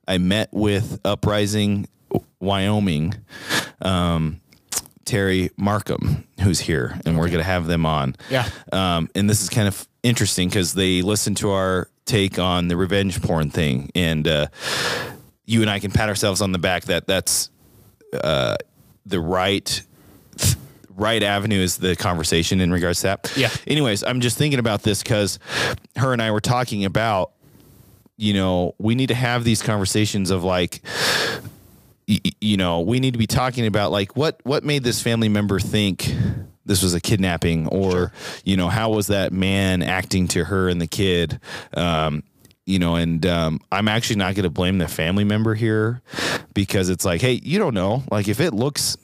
I 0.07 0.17
met 0.17 0.49
with 0.51 0.99
Uprising 1.05 1.87
Wyoming, 2.39 3.13
um, 3.79 4.41
Terry 5.05 5.51
Markham, 5.55 6.27
who's 6.41 6.59
here, 6.61 6.99
and 7.05 7.15
we're 7.15 7.27
going 7.27 7.37
to 7.37 7.43
have 7.43 7.67
them 7.67 7.85
on. 7.85 8.15
Yeah. 8.31 8.49
Um, 8.73 9.07
and 9.13 9.29
this 9.29 9.43
is 9.43 9.49
kind 9.49 9.67
of 9.67 9.87
interesting 10.01 10.49
because 10.49 10.73
they 10.73 11.03
listened 11.03 11.37
to 11.37 11.51
our 11.51 11.89
take 12.05 12.39
on 12.39 12.69
the 12.69 12.75
revenge 12.75 13.21
porn 13.21 13.51
thing, 13.51 13.91
and 13.93 14.27
uh, 14.27 14.47
you 15.45 15.61
and 15.61 15.69
I 15.69 15.77
can 15.77 15.91
pat 15.91 16.09
ourselves 16.09 16.41
on 16.41 16.51
the 16.53 16.57
back 16.57 16.85
that 16.85 17.05
that's 17.05 17.51
uh, 18.15 18.57
the 19.05 19.19
right 19.19 19.83
right 20.95 21.21
avenue 21.21 21.59
is 21.59 21.77
the 21.77 21.95
conversation 21.95 22.61
in 22.61 22.71
regards 22.71 23.01
to 23.01 23.07
that. 23.07 23.33
Yeah. 23.35 23.49
Anyways, 23.67 24.03
I'm 24.03 24.21
just 24.21 24.37
thinking 24.37 24.59
about 24.59 24.83
this 24.83 25.03
because 25.03 25.39
her 25.95 26.13
and 26.13 26.21
I 26.21 26.31
were 26.31 26.41
talking 26.41 26.85
about, 26.85 27.31
you 28.17 28.33
know, 28.33 28.75
we 28.77 28.95
need 28.95 29.07
to 29.07 29.15
have 29.15 29.43
these 29.43 29.61
conversations 29.61 30.31
of 30.31 30.43
like, 30.43 30.81
y- 32.07 32.19
you 32.39 32.57
know, 32.57 32.81
we 32.81 32.99
need 32.99 33.11
to 33.11 33.19
be 33.19 33.27
talking 33.27 33.65
about 33.65 33.91
like 33.91 34.15
what 34.15 34.39
what 34.43 34.63
made 34.63 34.83
this 34.83 35.01
family 35.01 35.29
member 35.29 35.59
think 35.59 36.13
this 36.65 36.81
was 36.81 36.93
a 36.93 37.01
kidnapping, 37.01 37.67
or 37.67 38.11
you 38.43 38.57
know, 38.57 38.69
how 38.69 38.89
was 38.89 39.07
that 39.07 39.31
man 39.31 39.83
acting 39.83 40.27
to 40.29 40.45
her 40.45 40.69
and 40.69 40.81
the 40.81 40.87
kid. 40.87 41.39
Um, 41.75 42.23
you 42.65 42.79
know, 42.79 42.95
and 42.95 43.23
um, 43.27 43.59
I'm 43.71 43.87
actually 43.87 44.15
not 44.15 44.33
going 44.33 44.43
to 44.43 44.49
blame 44.49 44.79
the 44.79 44.87
family 44.87 45.23
member 45.23 45.53
here 45.53 46.01
because 46.55 46.89
it's 46.89 47.05
like, 47.05 47.21
hey, 47.21 47.33
you 47.43 47.59
don't 47.59 47.75
know. 47.75 48.01
Like, 48.09 48.27
if 48.27 48.39
it 48.39 48.55
looks 48.55 48.97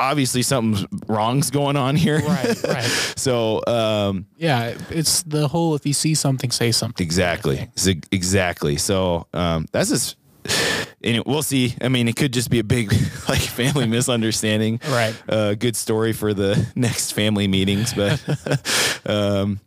obviously 0.00 0.42
something's 0.42 0.86
wrong's 1.06 1.50
going 1.50 1.76
on 1.76 1.94
here, 1.94 2.18
right, 2.20 2.62
right. 2.64 2.84
so 3.16 3.62
um, 3.66 4.26
Yeah, 4.36 4.74
it's 4.90 5.22
the 5.22 5.46
whole 5.48 5.74
if 5.76 5.86
you 5.86 5.92
see 5.92 6.14
something, 6.14 6.50
say 6.50 6.72
something. 6.72 7.04
exactly, 7.04 7.68
exactly. 8.10 8.76
So 8.76 9.26
um, 9.32 9.66
that's 9.72 9.90
just. 9.90 10.16
Anyway, 11.02 11.22
we'll 11.26 11.42
see. 11.42 11.74
I 11.82 11.88
mean, 11.88 12.08
it 12.08 12.16
could 12.16 12.32
just 12.32 12.50
be 12.50 12.58
a 12.58 12.64
big 12.64 12.92
like 13.28 13.40
family 13.40 13.86
misunderstanding. 13.98 14.80
Right. 14.88 15.14
Uh, 15.28 15.54
good 15.54 15.76
story 15.76 16.12
for 16.12 16.34
the 16.34 16.66
next 16.74 17.12
family 17.12 17.46
meetings, 17.48 17.92
but 17.94 18.22
um, 19.06 19.60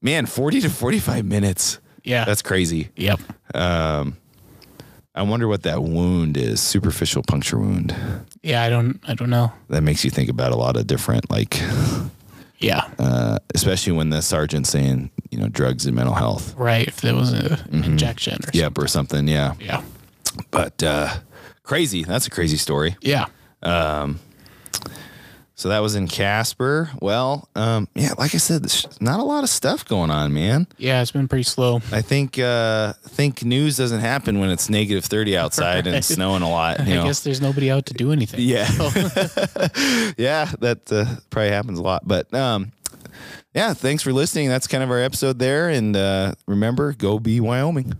man, 0.00 0.26
forty 0.26 0.60
to 0.60 0.70
forty-five 0.70 1.24
minutes. 1.24 1.78
Yeah. 2.04 2.24
That's 2.24 2.42
crazy. 2.42 2.90
yep. 2.96 3.20
Um, 3.54 4.16
I 5.14 5.22
wonder 5.22 5.46
what 5.46 5.62
that 5.64 5.82
wound 5.82 6.36
is. 6.36 6.60
Superficial 6.60 7.22
puncture 7.22 7.58
wound. 7.58 7.94
Yeah, 8.42 8.62
I 8.62 8.70
don't 8.70 8.98
I 9.06 9.14
don't 9.14 9.30
know. 9.30 9.52
That 9.68 9.82
makes 9.82 10.04
you 10.04 10.10
think 10.10 10.30
about 10.30 10.52
a 10.52 10.56
lot 10.56 10.76
of 10.76 10.86
different, 10.86 11.30
like, 11.30 11.60
Yeah. 12.58 12.88
uh, 12.98 13.38
especially 13.54 13.92
when 13.92 14.10
the 14.10 14.22
sergeant's 14.22 14.70
saying, 14.70 15.10
you 15.30 15.38
know, 15.38 15.48
drugs 15.48 15.84
and 15.86 15.94
mental 15.94 16.14
health. 16.14 16.54
right. 16.56 16.86
If 16.88 17.00
there 17.02 17.14
was 17.14 17.32
a 17.32 17.62
injection 17.72 18.38
or 18.44 18.50
Yep, 18.54 18.78
or 18.78 18.86
something. 18.88 19.28
Yeah. 19.28 19.54
Yeah. 19.60 19.82
But 20.50 20.82
uh, 20.82 21.08
crazy. 21.62 22.04
That's 22.04 22.26
a 22.26 22.30
crazy 22.30 22.56
story. 22.56 22.96
Yeah. 23.02 23.26
So 25.54 25.68
that 25.68 25.80
was 25.80 25.94
in 25.94 26.08
Casper. 26.08 26.90
Well, 27.00 27.48
um, 27.54 27.86
yeah, 27.94 28.14
like 28.18 28.34
I 28.34 28.38
said, 28.38 28.66
not 29.00 29.20
a 29.20 29.22
lot 29.22 29.44
of 29.44 29.50
stuff 29.50 29.84
going 29.84 30.10
on, 30.10 30.32
man. 30.32 30.66
Yeah, 30.78 31.02
it's 31.02 31.10
been 31.10 31.28
pretty 31.28 31.44
slow. 31.44 31.80
I 31.92 32.00
think 32.00 32.38
uh, 32.38 32.94
think 32.94 33.44
news 33.44 33.76
doesn't 33.76 34.00
happen 34.00 34.38
when 34.40 34.50
it's 34.50 34.70
negative 34.70 35.04
thirty 35.04 35.36
outside 35.36 35.86
and 35.86 35.94
it's 35.94 36.08
snowing 36.08 36.42
a 36.42 36.50
lot. 36.50 36.80
You 36.86 36.94
I 36.94 36.96
know? 36.96 37.04
guess 37.04 37.20
there's 37.20 37.40
nobody 37.40 37.70
out 37.70 37.86
to 37.86 37.94
do 37.94 38.12
anything. 38.12 38.40
Yeah, 38.40 38.66
yeah, 40.16 40.50
that 40.60 40.90
uh, 40.90 41.04
probably 41.30 41.50
happens 41.50 41.78
a 41.78 41.82
lot. 41.82 42.08
But 42.08 42.32
um, 42.34 42.72
yeah, 43.54 43.74
thanks 43.74 44.02
for 44.02 44.12
listening. 44.12 44.48
That's 44.48 44.66
kind 44.66 44.82
of 44.82 44.90
our 44.90 45.00
episode 45.00 45.38
there. 45.38 45.68
And 45.68 45.94
uh, 45.94 46.34
remember, 46.46 46.92
go 46.94 47.18
be 47.18 47.40
Wyoming. 47.40 47.94